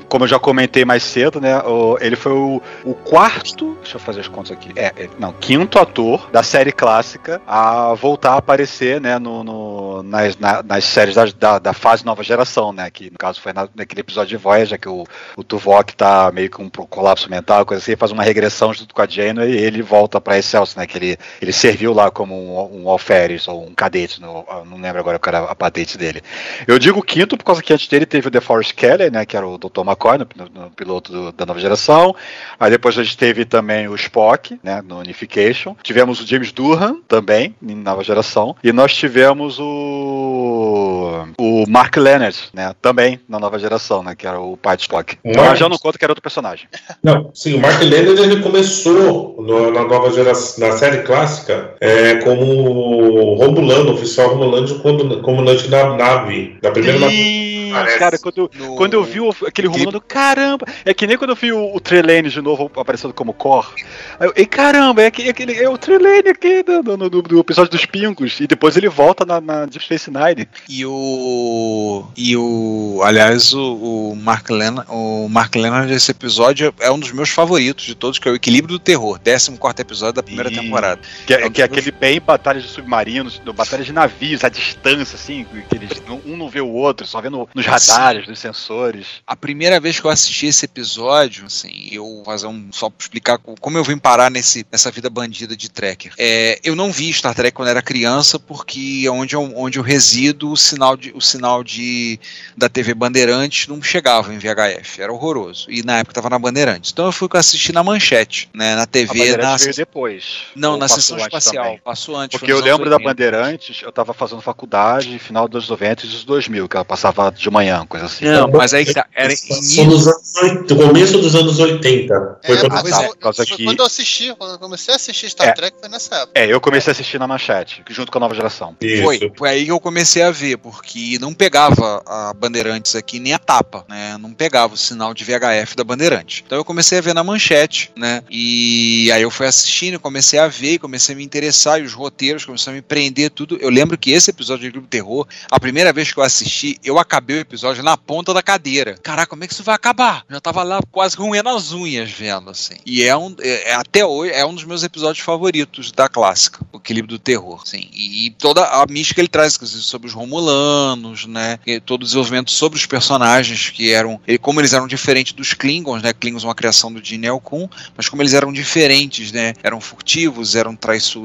como 0.09 0.23
eu 0.25 0.27
já 0.29 0.39
comentei 0.39 0.83
mais 0.85 1.03
cedo, 1.03 1.39
né? 1.39 1.61
ele 2.01 2.15
foi 2.15 2.31
o, 2.31 2.61
o 2.83 2.93
quarto. 2.93 3.77
Deixa 3.81 3.97
eu 3.97 4.01
fazer 4.01 4.21
as 4.21 4.27
contas 4.27 4.51
aqui. 4.51 4.71
É, 4.75 4.85
é, 4.97 5.09
não, 5.19 5.31
quinto 5.33 5.77
ator 5.79 6.29
da 6.31 6.41
série 6.43 6.71
clássica 6.71 7.41
a 7.47 7.93
voltar 7.93 8.31
a 8.33 8.37
aparecer, 8.37 8.99
né? 8.99 9.19
No, 9.19 9.43
no- 9.43 10.03
nas, 10.03 10.37
na- 10.37 10.63
nas 10.63 10.83
séries 10.85 11.15
da, 11.15 11.25
da, 11.25 11.59
da 11.59 11.73
fase 11.73 12.05
nova 12.05 12.23
geração, 12.23 12.73
né? 12.73 12.89
Que 12.89 13.05
no 13.11 13.17
caso 13.17 13.39
foi 13.41 13.53
na- 13.53 13.69
naquele 13.75 14.01
episódio 14.01 14.37
de 14.37 14.43
Voyager 14.43 14.79
que 14.79 14.89
o, 14.89 15.03
o 15.37 15.43
Tuvok 15.43 15.95
tá 15.95 16.31
meio 16.33 16.49
com 16.49 16.63
um 16.63 16.69
colapso 16.69 17.29
mental, 17.29 17.65
coisa 17.65 17.81
assim, 17.81 17.95
faz 17.95 18.11
uma 18.11 18.23
regressão 18.23 18.73
junto 18.73 18.93
com 18.93 19.01
a 19.01 19.07
Janeway 19.07 19.51
e 19.51 19.57
ele 19.57 19.81
volta 19.81 20.19
pra 20.19 20.37
Excelsior, 20.37 20.79
né? 20.81 20.87
Que 20.87 20.97
ele, 20.97 21.17
ele 21.41 21.51
serviu 21.75 21.93
lá 21.93 22.09
como 22.09 22.33
um, 22.33 22.83
um 22.83 22.89
alferes 22.89 23.47
ou 23.49 23.61
um 23.67 23.73
cadete, 23.75 24.21
eu 24.21 24.45
não 24.65 24.79
lembro 24.79 24.99
agora 25.01 25.19
qual 25.19 25.35
era 25.35 25.51
a 25.51 25.55
patente 25.55 25.97
dele. 25.97 26.21
Eu 26.65 26.79
digo 26.79 27.03
quinto 27.03 27.35
por 27.37 27.43
causa 27.43 27.61
que 27.61 27.73
antes 27.73 27.87
dele 27.89 28.05
teve 28.05 28.29
o 28.29 28.31
DeForest 28.31 28.73
Kelly, 28.73 29.11
né, 29.11 29.25
que 29.25 29.35
era 29.35 29.45
o 29.45 29.57
Dr. 29.57 29.81
McCoy, 29.85 30.17
no, 30.17 30.27
no- 30.37 30.61
no 30.65 30.71
piloto 30.71 31.11
do- 31.11 31.31
da 31.33 31.45
nova 31.45 31.59
geração. 31.59 32.15
Aí 32.57 32.71
depois 32.71 32.97
a 32.97 33.03
gente 33.03 33.17
teve 33.17 33.43
também 33.43 33.89
o 33.89 33.95
Spock, 33.95 34.57
né, 34.63 34.81
no 34.87 34.99
Unification. 34.99 35.75
Tivemos 35.83 36.21
o 36.21 36.25
James 36.25 36.53
Durham 36.53 37.01
também, 37.07 37.53
em 37.61 37.75
nova 37.75 38.03
geração. 38.05 38.55
E 38.63 38.71
nós 38.71 38.95
tivemos 38.95 39.59
o 39.59 41.25
o 41.37 41.65
Mark 41.67 41.95
Leonard, 41.97 42.37
né, 42.53 42.73
também 42.81 43.19
na 43.27 43.39
nova 43.39 43.57
geração, 43.59 44.01
né, 44.03 44.15
que 44.15 44.25
era 44.27 44.39
o 44.39 44.55
pai 44.57 44.77
de 44.77 44.83
Spock. 44.83 45.15
O 45.23 45.29
Então 45.29 45.43
Mark- 45.43 45.55
eu 45.55 45.59
já 45.59 45.69
não 45.69 45.77
conto 45.77 45.97
que 45.99 46.05
era 46.05 46.11
outro 46.11 46.21
personagem. 46.21 46.67
Não, 47.03 47.31
sim, 47.33 47.55
o 47.55 47.59
Mark 47.59 47.81
Leonard 47.81 48.21
ele 48.21 48.41
começou 48.41 49.35
no- 49.41 49.71
na 49.71 49.83
nova 49.83 50.11
geração, 50.11 50.65
na 50.67 50.77
série 50.77 50.99
clássica, 51.03 51.64
80 51.73 51.77
é, 51.81 52.15
como 52.15 53.35
Romulano, 53.35 53.93
oficial 53.93 54.29
Romulano, 54.29 54.79
como 54.79 55.21
comandante 55.21 55.67
da 55.67 55.95
nave, 55.95 56.57
da 56.61 56.71
primeira 56.71 56.99
nave. 56.99 57.13
Sim, 57.15 57.71
Parece. 57.73 57.99
cara, 57.99 58.17
quando, 58.17 58.51
No- 58.57 58.75
quando 58.75 58.93
eu 58.93 59.03
vi 59.03 59.19
o- 59.19 59.35
aquele 59.45 59.67
Romulano, 59.67 59.99
caramba! 60.01 60.65
É 60.85 60.93
que 60.93 61.05
nem 61.05 61.17
quando 61.17 61.31
eu 61.31 61.35
vi 61.35 61.51
o, 61.51 61.75
o 61.75 61.79
Trelane 61.79 62.29
de 62.29 62.41
novo 62.41 62.71
aparecendo 62.75 63.13
como 63.13 63.33
Cor. 63.33 63.73
Aí 64.19 64.27
eu, 64.27 64.33
e 64.37 64.45
caramba, 64.45 65.01
é, 65.03 65.07
aquele, 65.07 65.27
é, 65.27 65.31
aquele, 65.31 65.53
é 65.57 65.69
o 65.69 65.77
Trelane 65.77 66.29
aqui 66.29 66.63
do, 66.63 66.81
do, 66.81 67.09
do- 67.09 67.21
do 67.21 67.39
episódio 67.39 67.71
dos 67.71 67.85
Pingos. 67.85 68.39
E 68.39 68.47
depois 68.47 68.77
ele 68.77 68.87
volta 68.87 69.25
na, 69.25 69.41
na 69.41 69.65
Deep 69.65 69.83
Space 69.83 70.09
Nine. 70.09 70.47
E 70.69 70.85
o. 70.85 72.05
E 72.15 72.35
o. 72.37 73.01
Aliás, 73.03 73.53
o, 73.53 73.73
o 74.11 74.15
Mark 74.15 74.49
Lennon, 74.49 74.83
o 74.89 75.27
Mark 75.29 75.53
Lennon 75.55 75.85
desse 75.87 76.11
episódio 76.11 76.73
é 76.79 76.89
um 76.91 76.99
dos 76.99 77.11
meus 77.11 77.29
favoritos 77.29 77.85
de 77.85 77.95
todos, 77.95 78.19
que 78.19 78.27
é 78.27 78.31
o 78.31 78.35
Equilíbrio 78.35 78.77
do 78.77 78.79
Terror, 78.79 79.19
14 79.19 79.81
episódio 79.81 80.13
da 80.13 80.23
primeira 80.23 80.49
Sim. 80.49 80.55
temporada. 80.61 81.01
Que 81.27 81.33
é, 81.33 81.41
É 81.45 81.49
que 81.55 81.61
é 81.61 81.65
aquele 81.65 81.89
bem 81.89 82.19
batalhas 82.19 82.63
de 82.63 82.69
submarinos, 82.69 83.41
no- 83.45 83.53
batalhas 83.53 83.85
de 83.85 83.93
navios, 83.93 84.43
à 84.43 84.49
distância, 84.49 85.15
assim, 85.15 85.45
que 85.69 85.75
eles, 85.75 85.89
um 86.25 86.35
não 86.35 86.49
vê 86.49 86.59
o 86.59 86.67
outro, 86.69 87.07
só 87.07 87.21
vê 87.21 87.29
no- 87.29 87.47
nos 87.55 87.65
radares, 87.65 88.27
nos 88.27 88.39
sensores. 88.39 89.07
A 89.25 89.37
primeira 89.37 89.79
vez 89.79 89.97
que 89.99 90.05
eu 90.05 90.11
assisti 90.11 90.47
esse 90.47 90.65
episódio, 90.65 91.45
assim, 91.45 91.87
eu 91.91 92.03
vou 92.03 92.25
fazer 92.25 92.47
um. 92.47 92.69
Só 92.73 92.89
pra 92.89 92.97
explicar 93.01 93.37
co- 93.37 93.55
como 93.59 93.77
eu 93.77 93.83
vim 93.85 93.97
parar 93.97 94.29
nesse, 94.29 94.65
nessa 94.69 94.91
vida 94.91 95.09
bandida 95.09 95.55
de 95.55 95.69
tracker. 95.69 96.11
É, 96.17 96.59
eu 96.61 96.75
não 96.75 96.91
vi 96.91 97.11
Star 97.13 97.33
Trek 97.33 97.55
quando 97.55 97.69
era 97.69 97.81
criança, 97.81 98.37
porque 98.37 99.07
onde 99.09 99.33
eu, 99.35 99.53
onde 99.55 99.79
eu 99.79 99.83
resido, 99.83 100.51
o 100.51 100.57
sinal, 100.57 100.97
de, 100.97 101.13
o 101.15 101.21
sinal 101.21 101.63
de, 101.63 102.19
da 102.57 102.67
TV 102.67 102.93
Bandeirantes 102.93 103.67
não 103.67 103.81
chegava 103.81 104.33
em 104.33 104.37
VHF. 104.37 105.01
Era 105.01 105.13
horroroso. 105.13 105.67
E 105.71 105.81
na 105.83 105.99
época 105.99 106.15
tava 106.15 106.29
na 106.29 106.37
Bandeirantes. 106.37 106.91
Então 106.91 107.05
eu 107.05 107.11
fui 107.13 107.29
assistir 107.33 107.71
na 107.73 107.81
manchete, 107.81 108.49
né? 108.53 108.75
Na 108.75 108.83
A 108.83 108.85
TV, 108.85 109.07
Bandeirantes 109.07 109.43
na. 109.43 109.57
veio 109.57 109.75
depois. 109.75 110.25
Não, 110.55 110.75
na 110.75 110.87
sessão 110.87 111.17
antes 111.17 111.44
espacial. 111.45 111.63
também. 111.65 111.79
Passou 111.83 112.15
antes. 112.15 112.37
Porque 112.39 112.51
eu 112.51 112.59
lembro 112.59 112.89
da 112.89 112.95
80. 112.97 113.03
Bandeirantes, 113.09 113.81
eu 113.83 113.91
tava 113.91 114.13
fazendo 114.13 114.41
faculdade, 114.41 115.17
final 115.19 115.47
dos 115.47 115.69
90 115.69 116.05
e 116.05 116.09
dos 116.09 116.23
2000, 116.23 116.67
que 116.67 116.75
ela 116.75 116.85
passava 116.85 117.31
de 117.31 117.49
manhã, 117.49 117.85
coisa 117.87 118.05
assim. 118.07 118.25
Não, 118.25 118.47
mas 118.49 118.73
aí 118.73 118.85
tá. 118.93 119.05
Era 119.13 119.31
início. 119.31 119.85
nos 119.85 120.07
anos 120.07 120.35
80, 120.35 120.73
no 120.75 120.87
começo 120.87 121.17
dos 121.19 121.35
anos 121.35 121.59
80. 121.59 122.39
Foi 122.45 122.55
É, 122.55 122.59
quando 122.61 122.71
mas 122.73 122.99
é, 122.99 123.05
eu- 123.05 123.09
por 123.09 123.17
causa 123.17 123.45
foi 123.45 123.57
que- 123.57 123.63
quando 123.65 123.79
eu 123.79 123.85
assisti, 123.85 124.33
quando 124.35 124.51
eu 124.53 124.59
comecei 124.59 124.93
a 124.93 124.97
assistir 124.97 125.29
Star 125.29 125.47
É. 125.49 125.51
Trek 125.53 125.77
foi 125.79 125.89
nessa 125.89 126.15
época. 126.15 126.31
É, 126.39 126.45
eu 126.47 126.59
comecei 126.61 126.91
a 126.91 126.93
assistir 126.93 127.19
na 127.19 127.27
manchete, 127.27 127.83
junto 127.89 128.11
com 128.11 128.17
a 128.17 128.21
nova 128.21 128.33
geração. 128.35 128.75
Isso. 128.81 129.03
Foi, 129.03 129.31
foi 129.37 129.49
aí 129.49 129.65
que 129.65 129.71
eu 129.71 129.79
comecei 129.79 130.21
a 130.23 130.31
ver, 130.31 130.57
porque 130.57 131.17
não 131.19 131.33
pegava 131.33 132.01
a 132.05 132.33
Bandeirantes 132.33 132.95
aqui, 132.95 133.19
nem 133.19 133.33
a 133.33 133.39
tapa, 133.39 133.85
né? 133.87 134.17
Não 134.19 134.33
pegava 134.33 134.73
o 134.73 134.77
sinal 134.77 135.13
de 135.13 135.23
VHF 135.23 135.75
da 135.75 135.83
Bandeirantes. 135.83 136.43
Então 136.45 136.57
eu 136.57 136.65
comecei 136.65 136.97
a 136.97 137.01
ver 137.01 137.13
na 137.13 137.23
manchete, 137.23 137.91
né? 137.95 138.21
E 138.29 139.11
aí 139.11 139.21
eu 139.21 139.31
fui 139.31 139.45
assistindo, 139.47 139.99
comecei 139.99 140.39
a 140.39 140.47
ver, 140.47 140.79
comecei 140.79 141.13
a 141.13 141.17
me 141.17 141.23
interessar, 141.35 141.81
e 141.81 141.83
os 141.83 141.93
roteiros 141.93 142.45
começaram 142.45 142.73
a 142.73 142.75
me 142.77 142.81
prender 142.81 143.29
tudo. 143.29 143.57
Eu 143.57 143.69
lembro 143.69 143.97
que 143.97 144.11
esse 144.11 144.29
episódio 144.29 144.63
de 144.65 144.71
Clube 144.71 144.87
Terror, 144.87 145.27
a 145.51 145.59
primeira 145.59 145.91
vez 145.91 146.11
que 146.13 146.19
eu 146.19 146.23
assisti, 146.23 146.77
eu 146.83 146.97
acabei 146.97 147.37
o 147.37 147.39
episódio 147.41 147.83
na 147.83 147.97
ponta 147.97 148.33
da 148.33 148.41
cadeira. 148.41 148.95
Caraca, 149.03 149.27
como 149.27 149.43
é 149.43 149.47
que 149.47 149.53
isso 149.53 149.63
vai 149.63 149.75
acabar? 149.75 150.23
Já 150.29 150.39
tava 150.39 150.63
lá 150.63 150.79
quase 150.91 151.17
roendo 151.17 151.49
as 151.49 151.73
unhas 151.73 152.09
vendo, 152.09 152.49
assim. 152.49 152.75
E 152.85 153.03
é 153.03 153.15
um, 153.15 153.35
é, 153.41 153.71
é- 153.71 153.75
até 153.75 154.05
hoje, 154.05 154.31
é 154.31 154.45
um 154.45 154.53
dos 154.55 154.63
meus 154.63 154.83
episódios 154.83 155.23
favoritos 155.23 155.91
da 155.91 156.07
clássica, 156.07 156.65
o 156.71 156.77
equilíbrio 156.77 157.17
do 157.17 157.21
terror, 157.21 157.61
sim. 157.67 157.89
E, 157.93 158.33
toda 158.39 158.63
a 158.63 158.85
mística 158.87 159.19
ele 159.19 159.27
traz 159.27 159.55
inclusive, 159.55 159.83
sobre 159.83 160.07
os 160.07 160.13
romulanos, 160.13 161.25
né? 161.25 161.59
E 161.65 161.79
todo 161.79 162.01
o 162.01 162.05
desenvolvimento 162.05 162.51
sobre 162.51 162.77
os 162.77 162.85
personagens 162.85 163.69
que 163.69 163.91
eram, 163.91 164.19
e 164.27 164.37
como 164.37 164.61
eles 164.61 164.73
eram 164.73 164.87
diferentes 164.87 165.33
dos 165.33 165.53
Klingons, 165.53 166.01
né? 166.01 166.13
Klingons 166.13 166.43
é 166.43 166.47
uma 166.47 166.55
criação 166.55 166.91
do 166.91 167.03
Gene 167.03 167.27
Elkun, 167.27 167.67
mas 167.95 168.07
como 168.07 168.21
eles 168.21 168.33
eram 168.33 168.53
diferentes, 168.53 169.31
né? 169.31 169.53
Eram 169.61 169.81
furtivos, 169.81 170.55
eram 170.55 170.75
traiçoeiros 170.75 171.24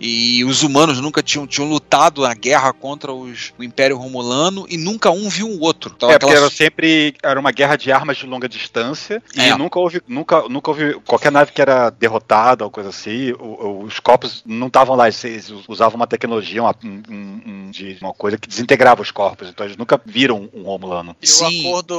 e 0.00 0.44
os 0.44 0.62
humanos 0.62 1.00
nunca 1.00 1.22
tinham, 1.22 1.46
tinham 1.46 1.68
lutado 1.68 2.22
na 2.22 2.34
guerra 2.34 2.72
contra 2.72 3.12
os, 3.12 3.52
o 3.58 3.62
Império 3.64 3.96
Romulano 3.96 4.66
e 4.68 4.76
nunca 4.76 5.10
um 5.10 5.28
viu 5.28 5.48
o 5.48 5.60
outro. 5.60 5.92
Então, 5.94 6.10
é, 6.10 6.18
porque 6.18 6.34
era 6.34 6.50
sempre 6.50 7.14
era 7.22 7.38
uma 7.38 7.50
guerra 7.52 7.76
de 7.76 7.90
armas 7.92 8.16
de 8.16 8.26
longa 8.26 8.48
distância 8.48 9.22
e 9.34 9.40
É. 9.40 9.56
nunca 9.56 9.78
houve, 9.78 10.02
nunca, 10.06 10.48
nunca 10.48 10.70
houve 10.70 10.94
qualquer 11.06 11.30
nave 11.32 11.52
que 11.52 11.60
era 11.60 11.90
derrotada 11.90 12.64
ou 12.64 12.70
coisa 12.70 12.90
assim, 12.90 13.32
o- 13.32 13.82
os 13.84 13.98
corpos 14.00 14.42
não 14.46 14.66
estavam 14.66 14.96
lá, 14.96 15.08
eles, 15.08 15.52
usavam 15.68 15.96
uma 15.96 16.06
tecnologia, 16.06 16.62
uma, 16.62 16.74
um- 16.84 17.02
um- 17.46 17.70
de, 17.70 17.98
uma 18.00 18.12
coisa 18.12 18.36
que 18.38 18.48
desintegrava 18.48 19.02
os 19.02 19.10
corpos, 19.10 19.48
então 19.48 19.64
eles 19.66 19.76
nunca 19.76 20.00
viram 20.04 20.48
um 20.52 20.62
Romulano. 20.62 21.16
E 21.22 21.26
Sim. 21.26 21.64
o 21.64 21.68
acordo, 21.68 21.94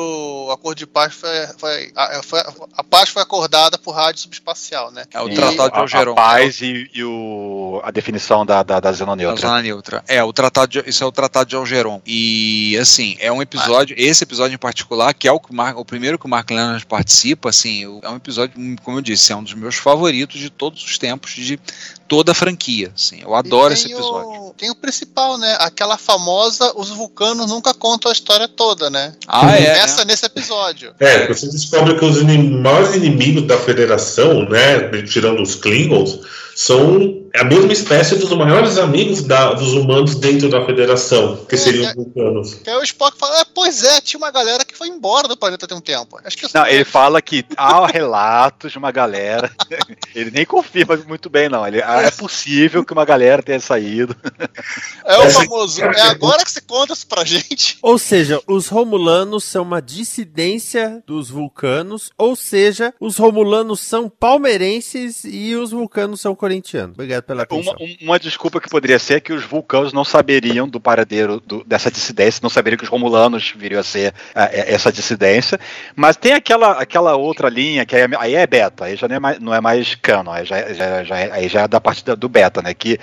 o 0.47 0.51
acordo 0.51 0.77
de 0.77 0.87
paz 0.87 1.13
foi, 1.13 1.29
foi, 1.57 1.91
a, 1.95 2.21
foi- 2.23 2.41
a 2.77 2.83
paz 2.83 3.09
foi 3.09 3.21
acordada 3.21 3.77
por 3.77 3.91
rádio 3.93 4.21
subespacial, 4.21 4.91
né? 4.91 5.05
é 5.13 5.21
o 5.21 5.29
E 5.29 5.35
Tratado 5.35 5.71
de 5.71 5.77
a, 5.77 5.81
Algeron. 5.81 6.11
a 6.13 6.15
paz 6.15 6.61
e, 6.61 6.82
e 6.93 7.03
o, 7.03 7.79
a 7.83 7.91
definição 7.91 8.45
da, 8.45 8.63
da, 8.63 8.79
da 8.79 8.91
Da 8.91 8.97
xenoneutra. 8.97 9.41
zona 9.47 9.61
neutra. 9.61 10.03
É, 10.07 10.23
o 10.23 10.31
tratado 10.33 10.71
de, 10.71 10.83
isso 10.89 11.03
é 11.03 11.07
o 11.07 11.11
Tratado 11.11 11.49
de 11.49 11.55
Algeron. 11.55 12.01
E 12.05 12.77
assim, 12.79 13.15
é 13.19 13.31
um 13.31 13.41
episódio, 13.41 13.95
esse 13.99 14.23
episódio 14.23 14.55
em 14.55 14.57
particular, 14.57 15.13
que 15.13 15.27
é 15.27 15.31
o, 15.31 15.39
que 15.39 15.51
o 15.51 15.55
Mar- 15.55 15.77
o 15.77 15.85
primeiro 15.85 16.17
que 16.19 16.25
o 16.25 16.29
Mark 16.29 16.49
Leonard 16.49 16.85
participa, 16.85 17.49
assim, 17.49 17.99
é 18.01 18.09
um 18.09 18.15
episódio, 18.15 18.53
como 18.83 18.97
eu 18.97 19.01
disse, 19.01 19.31
é 19.31 19.35
um 19.35 19.43
dos 19.43 19.53
meus 19.53 19.75
favoritos 19.75 20.39
de 20.39 20.49
todos 20.49 20.83
os 20.83 20.97
tempos 20.97 21.31
de 21.31 21.59
toda 22.07 22.31
a 22.31 22.35
franquia. 22.35 22.91
Assim, 22.95 23.19
eu 23.21 23.33
adoro 23.33 23.73
esse 23.73 23.91
episódio. 23.91 24.29
O, 24.49 24.53
tem 24.57 24.69
o 24.69 24.75
principal, 24.75 25.37
né? 25.37 25.55
Aquela 25.59 25.97
famosa, 25.97 26.73
os 26.75 26.89
vulcanos 26.89 27.47
nunca 27.49 27.73
contam 27.73 28.09
a 28.09 28.13
história 28.13 28.47
toda, 28.47 28.89
né? 28.89 29.13
Ah, 29.27 29.51
é. 29.55 29.73
Começa 29.73 29.97
né? 29.99 30.11
nesse 30.11 30.25
episódio. 30.25 30.93
É, 30.99 31.27
você 31.27 31.47
descobre 31.47 31.97
que 31.97 32.05
os 32.05 32.17
inim- 32.21 32.59
maiores 32.61 32.93
inimigos 32.95 33.47
da 33.47 33.57
federação, 33.57 34.47
né, 34.47 34.89
tirando 35.09 35.41
os 35.41 35.55
Klingons, 35.55 36.19
são 36.55 37.22
a 37.35 37.43
mesma 37.43 37.73
espécie 37.73 38.15
dos 38.15 38.31
maiores 38.33 38.77
amigos 38.77 39.23
da- 39.23 39.53
dos 39.53 39.73
humanos 39.73 40.15
dentro 40.15 40.49
da 40.49 40.63
federação, 40.65 41.37
que 41.47 41.55
É, 41.55 41.57
seriam 41.57 41.85
é. 41.85 41.89
os 41.89 41.95
vulcanos. 41.95 42.53
Que 42.55 42.69
aí 42.69 42.75
o 42.77 42.83
Spock 42.83 43.17
fala, 43.17 43.39
"É, 43.41 43.45
pois 43.53 43.83
é, 43.83 43.99
tinha 44.01 44.17
uma 44.19 44.29
galera 44.31 44.63
que 44.63 44.75
foi 44.77 44.87
embora 44.87 45.27
do 45.27 45.35
planeta 45.35 45.67
tem 45.67 45.77
um 45.77 45.81
tempo. 45.81 46.19
Acho 46.23 46.37
que 46.37 46.47
Não, 46.53 46.65
ele 46.67 46.83
fala 46.85 47.21
que 47.21 47.43
há 47.57 47.87
relatos 47.87 48.71
de 48.71 48.77
uma 48.77 48.91
galera. 48.91 49.51
ele 50.13 50.29
nem 50.31 50.45
confirma 50.45 50.95
muito 51.07 51.29
bem, 51.29 51.49
não. 51.49 51.65
Ele, 51.67 51.81
ah, 51.81 52.01
é 52.03 52.11
possível 52.11 52.85
que 52.85 52.93
uma 52.93 53.05
galera 53.05 53.41
tenha 53.41 53.59
saído. 53.59 54.15
é 55.05 55.17
o 55.17 55.29
famoso. 55.31 55.81
É 55.83 56.01
agora 56.01 56.43
que 56.43 56.51
você 56.51 56.61
conta 56.61 56.93
isso 56.93 57.07
pra 57.07 57.23
gente. 57.25 57.77
Ou 57.81 57.97
seja, 57.97 58.39
os 58.47 58.67
Romulanos 58.67 59.43
são 59.43 59.63
uma 59.63 59.81
dissidência 59.81 61.01
dos 61.07 61.29
Vulcanos, 61.29 62.11
ou 62.17 62.35
seja, 62.35 62.93
os 62.99 63.17
Romulanos 63.17 63.79
são 63.81 64.07
palmeirenses 64.09 65.23
e 65.25 65.55
os 65.55 65.71
Vulcanos 65.71 66.21
são 66.21 66.35
corintianos. 66.35 66.93
Obrigado 66.93 67.22
pela 67.23 67.43
atenção. 67.43 67.73
Uma, 67.73 67.85
um- 67.85 67.97
uma 68.01 68.19
desculpa 68.19 68.59
que 68.61 68.69
poderia 68.69 68.99
ser 68.99 69.21
que 69.21 69.33
os 69.33 69.43
vulcanos 69.43 69.93
não 69.93 70.03
saberiam 70.05 70.67
do 70.67 70.79
paradeiro 70.79 71.39
do- 71.39 71.63
dessa 71.63 71.89
dissidência, 71.89 72.39
não 72.43 72.49
saberiam 72.49 72.77
que 72.77 72.83
os 72.83 72.89
romulanos 72.89 73.53
viriam 73.55 73.79
a 73.79 73.83
ser 73.83 74.13
ah, 74.35 74.49
é, 74.51 74.73
essa 74.73 74.91
dissidência. 74.91 75.59
Mas 75.95 76.15
tem 76.17 76.33
aquela, 76.33 76.71
aquela 76.73 77.15
outra 77.15 77.49
linha 77.49 77.85
que 77.85 77.95
aí 77.95 78.01
é, 78.03 78.07
aí 78.19 78.35
é 78.35 78.45
beta, 78.47 78.85
aí 78.85 78.95
já 78.95 79.07
não 79.07 79.15
é 79.15 79.19
mais, 79.19 79.39
não 79.39 79.53
é 79.53 79.61
mais 79.61 79.95
canon, 79.95 80.31
aí 80.31 80.45
já, 80.45 80.73
já, 80.73 81.03
já, 81.03 81.17
é- 81.19 81.31
aí 81.31 81.47
já 81.47 81.61
é 81.61 81.67
da 81.67 81.79
parte 81.81 82.03
da- 82.05 82.15
do 82.15 82.29
beta, 82.29 82.61
né? 82.61 82.73
Que 82.73 82.99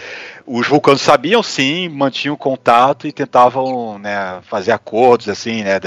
os 0.53 0.67
vulcanos 0.67 1.01
sabiam 1.01 1.45
sim, 1.45 1.89
mantinham 1.89 2.35
contato 2.37 3.07
e 3.07 3.13
tentavam 3.13 4.01
né, 4.01 4.39
fazer 4.51 4.73
acordos 4.73 5.29
assim, 5.29 5.63
né? 5.63 5.79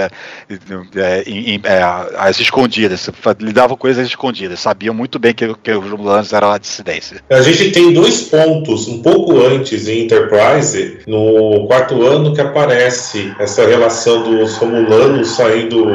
é, 0.95 1.23
em- 1.27 1.55
em- 1.55 1.61
é, 1.65 1.81
às 2.17 2.39
escondidas, 2.39 3.09
lidavam 3.41 3.75
com 3.75 3.81
coisas 3.81 4.07
escondidas, 4.07 4.61
sabiam 4.61 4.93
muito 4.93 5.19
bem 5.19 5.33
que, 5.33 5.53
que 5.55 5.71
os 5.73 5.89
romulanos 5.91 6.31
eram 6.31 6.49
a 6.49 6.57
dissidência. 6.57 7.21
A 7.29 7.41
gente 7.41 7.71
tem 7.71 7.91
dois 7.91 8.21
pontos 8.21 8.87
um 8.87 9.01
pouco 9.01 9.37
antes 9.45 9.85
em 9.89 10.05
Enterprise, 10.05 10.99
no 11.07 11.67
quarto 11.67 12.01
ano, 12.01 12.33
que 12.33 12.39
aparece 12.39 13.33
essa 13.39 13.67
relação 13.67 14.23
dos 14.23 14.55
Romulanos 14.55 15.27
saindo 15.35 15.85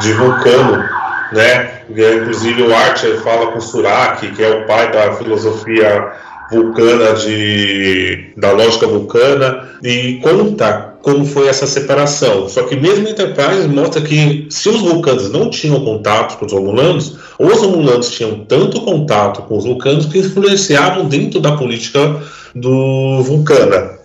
de 0.00 0.12
Vulcano, 0.12 0.84
né? 1.32 1.80
Inclusive 1.90 2.62
o 2.62 2.74
Archer 2.76 3.20
fala 3.22 3.50
com 3.50 3.60
Surak, 3.60 4.30
que 4.36 4.42
é 4.44 4.48
o 4.50 4.66
pai 4.66 4.92
da 4.92 5.14
filosofia 5.14 6.12
vulcana 6.50 7.14
de 7.14 8.32
da 8.36 8.52
lógica 8.52 8.86
vulcana 8.86 9.68
e 9.82 10.18
conta 10.22 10.94
como 11.02 11.24
foi 11.24 11.48
essa 11.48 11.66
separação. 11.66 12.48
Só 12.48 12.64
que 12.64 12.76
mesmo 12.76 13.08
Enterprise 13.08 13.68
mostra 13.68 14.00
que 14.00 14.46
se 14.50 14.68
os 14.68 14.80
vulcanos 14.80 15.30
não 15.30 15.50
tinham 15.50 15.84
contato 15.84 16.38
com 16.38 16.46
os 16.46 16.52
romulanos, 16.52 17.16
os 17.38 17.60
romulanos 17.60 18.10
tinham 18.10 18.44
tanto 18.44 18.80
contato 18.80 19.42
com 19.42 19.56
os 19.56 19.64
vulcanos 19.64 20.06
que 20.06 20.18
influenciavam 20.18 21.06
dentro 21.06 21.40
da 21.40 21.56
política 21.56 22.20
do 22.54 23.22
Vulcana. 23.22 23.97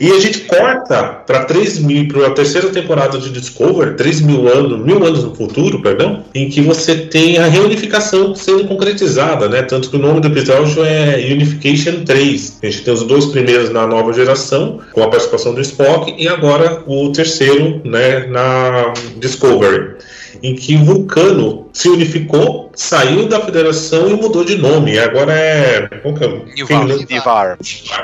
E 0.00 0.10
a 0.12 0.18
gente 0.18 0.40
corta 0.40 1.02
para 1.26 1.44
3 1.44 1.80
mil, 1.80 2.08
para 2.08 2.28
a 2.28 2.30
terceira 2.30 2.70
temporada 2.70 3.18
de 3.18 3.28
Discover, 3.28 3.96
3 3.96 4.22
mil 4.22 4.48
anos, 4.48 4.82
mil 4.82 5.04
anos 5.04 5.22
no 5.22 5.34
futuro, 5.34 5.82
perdão, 5.82 6.24
em 6.34 6.48
que 6.48 6.62
você 6.62 6.96
tem 6.96 7.36
a 7.36 7.46
reunificação 7.46 8.34
sendo 8.34 8.64
concretizada, 8.64 9.46
né? 9.46 9.60
Tanto 9.60 9.90
que 9.90 9.96
o 9.96 9.98
nome 9.98 10.20
do 10.20 10.28
episódio 10.28 10.82
é 10.82 11.16
Unification 11.30 12.02
3. 12.06 12.60
A 12.62 12.66
gente 12.66 12.82
tem 12.82 12.94
os 12.94 13.02
dois 13.02 13.26
primeiros 13.26 13.68
na 13.68 13.86
nova 13.86 14.10
geração, 14.14 14.80
com 14.92 15.02
a 15.02 15.08
participação 15.08 15.52
do 15.52 15.60
Spock, 15.60 16.14
e 16.16 16.26
agora 16.26 16.82
o 16.86 17.12
terceiro, 17.12 17.82
né, 17.84 18.26
na 18.26 18.94
Discovery, 19.18 19.96
em 20.42 20.54
que 20.54 20.76
Vulcano 20.76 21.68
se 21.74 21.90
unificou 21.90 22.69
saiu 22.74 23.28
da 23.28 23.40
federação 23.40 24.08
e 24.10 24.14
mudou 24.14 24.44
de 24.44 24.56
nome. 24.56 24.98
Agora 24.98 25.32
é. 25.32 25.88
Qual 26.00 26.14
que 26.14 26.24
é? 26.24 26.28
Nivar. 26.54 26.86
Nivar. 27.08 27.58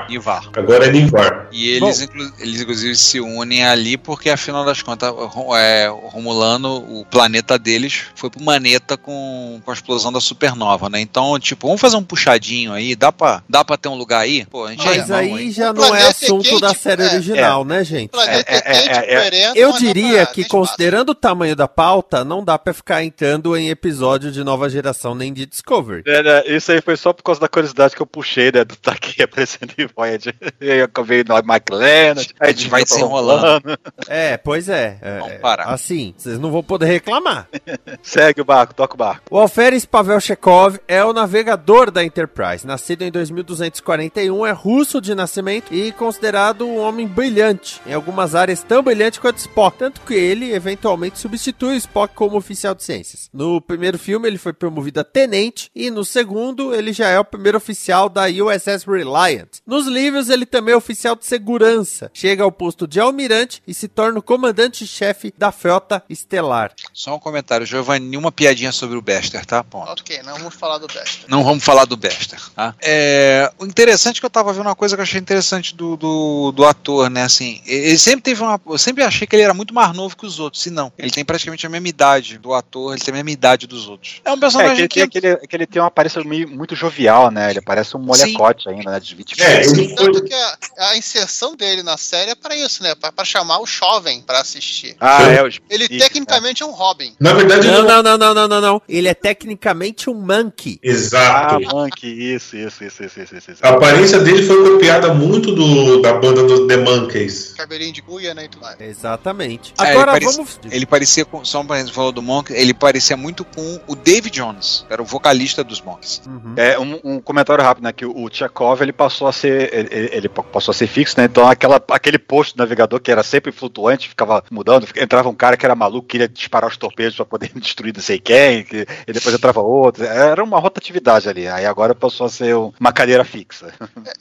Nivar. 0.08 0.42
Agora 0.56 0.86
é 0.86 0.90
Nivar. 0.92 1.48
E 1.52 1.70
eles, 1.70 2.02
inclu- 2.02 2.32
eles, 2.38 2.60
inclusive, 2.60 2.96
se 2.96 3.20
unem 3.20 3.64
ali 3.64 3.96
porque, 3.96 4.30
afinal 4.30 4.64
das 4.64 4.82
contas, 4.82 5.12
é, 5.56 5.88
Romulano, 6.10 6.76
o 6.76 7.04
planeta 7.04 7.58
deles, 7.58 8.02
foi 8.14 8.28
pro 8.30 8.42
planeta 8.42 8.96
com, 8.96 9.60
com 9.64 9.70
a 9.70 9.74
explosão 9.74 10.12
da 10.12 10.20
supernova, 10.20 10.88
né? 10.88 11.00
Então, 11.00 11.38
tipo, 11.38 11.66
vamos 11.66 11.80
fazer 11.80 11.96
um 11.96 12.02
puxadinho 12.02 12.72
aí? 12.72 12.94
Dá 12.94 13.10
pra, 13.12 13.42
dá 13.48 13.64
pra 13.64 13.76
ter 13.76 13.88
um 13.88 13.94
lugar 13.96 14.20
aí? 14.20 14.44
Pô, 14.46 14.64
a 14.66 14.70
gente 14.70 14.84
Mas 14.84 15.10
é 15.10 15.14
aí 15.14 15.50
já 15.50 15.72
não 15.72 15.94
é 15.94 16.02
é 16.02 16.06
assunto 16.08 16.42
quente, 16.44 16.60
da 16.60 16.74
série 16.74 17.02
é. 17.02 17.06
original, 17.06 17.64
né, 17.64 17.84
gente? 17.84 18.10
É, 18.16 18.36
É, 18.36 18.38
é, 18.46 18.60
quente, 18.60 18.88
é, 18.90 19.42
é. 19.44 19.52
Eu 19.54 19.72
diria 19.72 20.26
que, 20.26 20.44
considerando 20.44 21.10
o 21.10 21.14
tamanho 21.14 21.56
da 21.56 21.66
pauta, 21.68 22.24
não 22.24 22.44
dá 22.44 22.58
pra 22.58 22.72
ficar 22.74 23.02
entrando 23.04 23.56
em 23.56 23.68
episódio 23.68 24.30
de 24.30 24.42
nova 24.44 24.65
geração 24.68 25.14
nem 25.14 25.32
de 25.32 25.46
Discovery. 25.46 26.02
É, 26.06 26.22
né, 26.22 26.42
isso 26.46 26.72
aí 26.72 26.80
foi 26.80 26.96
só 26.96 27.12
por 27.12 27.22
causa 27.22 27.40
da 27.40 27.48
curiosidade 27.48 27.94
que 27.94 28.02
eu 28.02 28.06
puxei, 28.06 28.50
né? 28.52 28.64
Do 28.64 28.76
Taki 28.76 29.22
aparecendo 29.24 29.72
em 29.78 29.86
Voyager. 29.86 30.34
E 30.60 30.70
aí 30.70 30.78
eu 30.78 30.84
acabei 30.84 31.24
no 31.24 31.34
Leonard. 31.76 32.34
A 32.40 32.48
gente 32.48 32.68
vai 32.68 32.84
desenrolando. 32.84 33.78
É, 34.08 34.36
pois 34.36 34.68
é. 34.68 34.98
é, 35.00 35.18
Vamos 35.18 35.36
parar. 35.38 35.64
Assim, 35.64 36.14
vocês 36.16 36.38
não 36.38 36.50
vão 36.50 36.62
poder 36.62 36.86
reclamar. 36.86 37.48
Segue 38.02 38.40
o 38.40 38.44
barco, 38.44 38.74
toca 38.74 38.94
o 38.94 38.98
barco. 38.98 39.22
O 39.30 39.38
Alferes 39.38 39.84
Pavel 39.84 40.20
Chekhov 40.20 40.78
é 40.86 41.04
o 41.04 41.12
navegador 41.12 41.90
da 41.90 42.04
Enterprise. 42.04 42.66
Nascido 42.66 43.02
em 43.02 43.10
2241, 43.10 44.46
é 44.46 44.52
russo 44.52 45.00
de 45.00 45.14
nascimento 45.14 45.72
e 45.74 45.92
considerado 45.92 46.66
um 46.66 46.78
homem 46.78 47.06
brilhante, 47.06 47.80
em 47.86 47.92
algumas 47.92 48.34
áreas 48.34 48.62
tão 48.62 48.82
brilhante 48.82 49.20
quanto 49.20 49.38
Spock, 49.38 49.78
tanto 49.78 50.00
que 50.02 50.14
ele 50.14 50.52
eventualmente 50.52 51.18
substitui 51.18 51.74
o 51.74 51.76
Spock 51.76 52.14
como 52.14 52.36
oficial 52.36 52.74
de 52.74 52.84
ciências. 52.84 53.28
No 53.32 53.60
primeiro 53.60 53.98
filme 53.98 54.28
ele 54.28 54.38
foi 54.46 54.52
promovido 54.52 55.00
a 55.00 55.04
tenente 55.04 55.68
e 55.74 55.90
no 55.90 56.04
segundo 56.04 56.72
ele 56.72 56.92
já 56.92 57.08
é 57.08 57.18
o 57.18 57.24
primeiro 57.24 57.58
oficial 57.58 58.08
da 58.08 58.26
USS 58.26 58.84
Reliant. 58.86 59.48
Nos 59.66 59.88
livros 59.88 60.30
ele 60.30 60.46
também 60.46 60.72
é 60.72 60.76
oficial 60.76 61.16
de 61.16 61.26
segurança, 61.26 62.08
chega 62.14 62.44
ao 62.44 62.52
posto 62.52 62.86
de 62.86 63.00
almirante 63.00 63.60
e 63.66 63.74
se 63.74 63.88
torna 63.88 64.20
o 64.20 64.22
comandante-chefe 64.22 65.34
da 65.36 65.50
frota 65.50 66.00
estelar. 66.08 66.72
Só 66.92 67.16
um 67.16 67.18
comentário, 67.18 67.66
Giovanni, 67.66 68.06
nenhuma 68.06 68.30
piadinha 68.30 68.70
sobre 68.70 68.96
o 68.96 69.02
Bester, 69.02 69.44
tá? 69.44 69.64
Ponto. 69.64 69.90
Ok, 69.90 70.22
não 70.22 70.38
vamos 70.38 70.54
falar 70.54 70.78
do 70.78 70.86
Besta. 70.86 71.26
Não 71.26 71.42
vamos 71.42 71.64
falar 71.64 71.84
do 71.84 71.96
Bester, 71.96 72.40
tá? 72.54 72.72
É, 72.80 73.50
o 73.58 73.66
interessante 73.66 74.18
é 74.18 74.20
que 74.20 74.26
eu 74.26 74.30
tava 74.30 74.52
vendo 74.52 74.66
uma 74.66 74.76
coisa 74.76 74.94
que 74.94 75.00
eu 75.00 75.04
achei 75.04 75.20
interessante 75.20 75.74
do, 75.74 75.96
do, 75.96 76.52
do 76.52 76.64
ator, 76.64 77.10
né? 77.10 77.24
Assim, 77.24 77.60
ele 77.66 77.98
sempre 77.98 78.22
teve 78.22 78.40
uma. 78.42 78.60
Eu 78.64 78.78
sempre 78.78 79.02
achei 79.02 79.26
que 79.26 79.34
ele 79.34 79.42
era 79.42 79.54
muito 79.54 79.74
mais 79.74 79.92
novo 79.92 80.16
que 80.16 80.24
os 80.24 80.38
outros. 80.38 80.62
Se 80.62 80.70
não, 80.70 80.92
ele 80.96 81.10
tem 81.10 81.24
praticamente 81.24 81.66
a 81.66 81.68
mesma 81.68 81.88
idade 81.88 82.38
do 82.38 82.54
ator, 82.54 82.92
ele 82.92 83.02
tem 83.02 83.10
a 83.10 83.16
mesma 83.16 83.30
idade 83.32 83.66
dos 83.66 83.88
outros. 83.88 84.20
É 84.24 84.35
um 84.36 84.38
É, 84.38 84.40
que 84.40 84.40
personagem 84.40 84.78
ele, 84.80 84.88
tem, 84.88 85.08
que. 85.08 85.20
que, 85.20 85.26
ele, 85.26 85.36
que 85.36 85.56
ele 85.56 85.66
tem 85.66 85.80
uma 85.82 85.88
aparência 85.88 86.22
meio- 86.24 86.48
muito 86.48 86.74
jovial, 86.76 87.30
né? 87.30 87.50
Ele 87.50 87.60
parece 87.60 87.96
um 87.96 88.00
molecote 88.00 88.68
ainda, 88.68 88.90
né? 88.90 89.00
De 89.00 89.14
20 89.14 89.40
É, 89.42 89.62
Tanto 89.94 90.22
que 90.24 90.32
a, 90.34 90.58
a 90.90 90.96
inserção 90.96 91.56
dele 91.56 91.82
na 91.82 91.96
série 91.96 92.30
é 92.30 92.34
pra 92.34 92.54
isso, 92.56 92.82
né? 92.82 92.94
Pra, 92.94 93.10
pra 93.12 93.24
chamar 93.24 93.60
o 93.60 93.66
jovem 93.66 94.20
pra 94.22 94.40
assistir. 94.40 94.96
Ah, 95.00 95.22
é, 95.30 95.40
Ele 95.70 95.84
Isso, 95.84 95.98
tecnicamente 95.98 96.62
é 96.62 96.66
um 96.66 96.70
Robin. 96.72 97.14
Na 97.20 97.32
verdade, 97.32 97.66
Não, 97.66 97.78
ele 97.78 97.88
não, 97.88 98.02
não, 98.02 98.18
não, 98.18 98.34
não, 98.34 98.48
não, 98.48 98.60
não. 98.60 98.82
Ele 98.88 99.08
é 99.08 99.14
tecnicamente 99.14 100.08
um 100.10 100.14
monkey. 100.14 100.78
Ah, 100.82 100.86
Exato. 100.88 101.60
Monkey, 101.72 102.34
isso, 102.34 102.56
isso, 102.56 102.84
isso, 102.84 103.04
isso, 103.04 103.20
isso, 103.22 103.34
isso. 103.36 103.50
isso. 103.52 103.60
A 103.66 103.70
aparência 103.70 104.18
dele 104.20 104.42
foi 104.44 104.72
copiada 104.72 105.12
muito 105.14 105.54
do, 105.54 106.00
da 106.02 106.14
banda 106.14 106.42
dos 106.44 106.66
The 106.66 106.76
Monkeys. 106.78 107.54
Cabelinho 107.56 107.92
de 107.92 108.02
cuia, 108.02 108.34
né? 108.34 108.44
E 108.44 108.48
tudo 108.48 108.62
mais. 108.62 108.80
Exatamente. 108.80 109.72
É, 109.80 109.90
Agora 109.92 110.16
ele 110.16 110.24
vamos. 110.26 110.58
Ele 110.70 110.86
parecia 110.86 111.24
com. 111.24 111.44
Só 111.44 111.60
um 111.60 111.66
parênteses, 111.66 111.94
falou 111.94 112.12
do 112.12 112.22
Monk, 112.22 112.52
ele 112.52 112.74
parecia 112.74 113.16
muito 113.16 113.44
com 113.44 113.80
o 113.86 113.94
David 113.94 114.25
Jones, 114.30 114.84
que 114.86 114.92
era 114.92 115.02
o 115.02 115.04
vocalista 115.04 115.62
dos 115.64 115.80
Monks. 115.80 116.22
Uhum. 116.26 116.54
É, 116.56 116.78
um, 116.78 117.00
um 117.04 117.20
comentário 117.20 117.62
rápido, 117.62 117.84
né? 117.84 117.92
Que 117.92 118.04
o, 118.06 118.16
o 118.24 118.28
Tchekov 118.30 118.80
ele 118.82 118.92
passou 118.92 119.26
a 119.28 119.32
ser. 119.32 119.72
Ele, 119.72 119.88
ele- 120.12 120.28
passou 120.28 120.72
a 120.72 120.74
ser 120.74 120.86
fixo, 120.86 121.14
né? 121.18 121.24
Então 121.24 121.46
aquela, 121.48 121.82
aquele 121.90 122.18
posto 122.18 122.56
do 122.56 122.58
navegador 122.58 123.00
que 123.00 123.10
era 123.10 123.22
sempre 123.22 123.52
flutuante, 123.52 124.08
ficava 124.08 124.42
mudando, 124.50 124.86
entrava 124.96 125.28
um 125.28 125.34
cara 125.34 125.56
que 125.56 125.64
era 125.64 125.74
maluco, 125.74 126.08
queria 126.08 126.28
disparar 126.28 126.68
os 126.70 126.76
torpedos 126.76 127.16
para 127.16 127.24
poder 127.24 127.50
destruir 127.56 127.94
não 127.94 128.02
sei 128.02 128.18
quem, 128.18 128.64
que, 128.64 128.86
e 129.06 129.12
depois 129.12 129.34
entrava 129.34 129.60
outro. 129.60 130.04
Era 130.04 130.42
uma 130.42 130.58
rotatividade 130.58 131.28
ali. 131.28 131.46
Aí 131.48 131.64
agora 131.66 131.94
passou 131.94 132.26
a 132.26 132.30
ser 132.30 132.54
um- 132.56 132.72
uma 132.78 132.92
cadeira 132.92 133.24
fixa. 133.24 133.72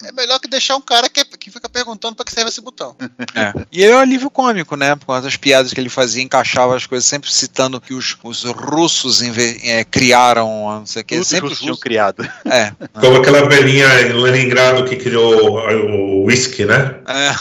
É, 0.04 0.10
é 0.10 0.12
melhor 0.12 0.40
que 0.40 0.48
deixar 0.48 0.76
um 0.76 0.82
cara 0.82 1.10
que, 1.10 1.24
que 1.26 1.52
fica 1.52 1.68
perguntando 1.70 2.16
pra 2.16 2.24
que 2.26 2.32
serve 2.32 2.50
esse 2.50 2.62
botão. 2.62 2.96
É. 3.36 3.54
E 3.72 3.84
ele 3.84 3.92
é 3.92 3.96
um 3.96 4.00
alívio 4.00 4.30
cômico, 4.30 4.76
né? 4.76 4.96
Por 4.96 5.08
causa 5.08 5.24
das 5.24 5.36
piadas 5.38 5.74
que 5.74 5.80
ele 5.80 5.90
fazia, 5.90 6.24
encaixava 6.24 6.76
as 6.76 6.86
coisas, 6.86 7.06
sempre 7.08 7.32
citando 7.32 7.82
que 7.82 7.94
os, 7.94 8.18
os 8.24 8.44
russos 8.44 9.22
inve- 9.22 9.60
é, 9.64 9.84
criaram, 9.96 10.80
não 10.80 10.86
sei 10.86 11.04
o 11.04 11.06
que, 11.06 11.16
Tudo 11.16 11.26
sempre 11.26 11.54
os 11.54 11.60
tinham 11.60 11.78
criado. 11.78 12.28
É. 12.46 12.74
Como 13.00 13.16
aquela 13.16 13.48
velhinha 13.48 13.88
em 14.02 14.12
Leningrado 14.12 14.84
que 14.84 14.98
criou 14.98 15.58
o 15.58 16.26
whisky, 16.26 16.66
né? 16.66 16.96
é. 17.08 17.34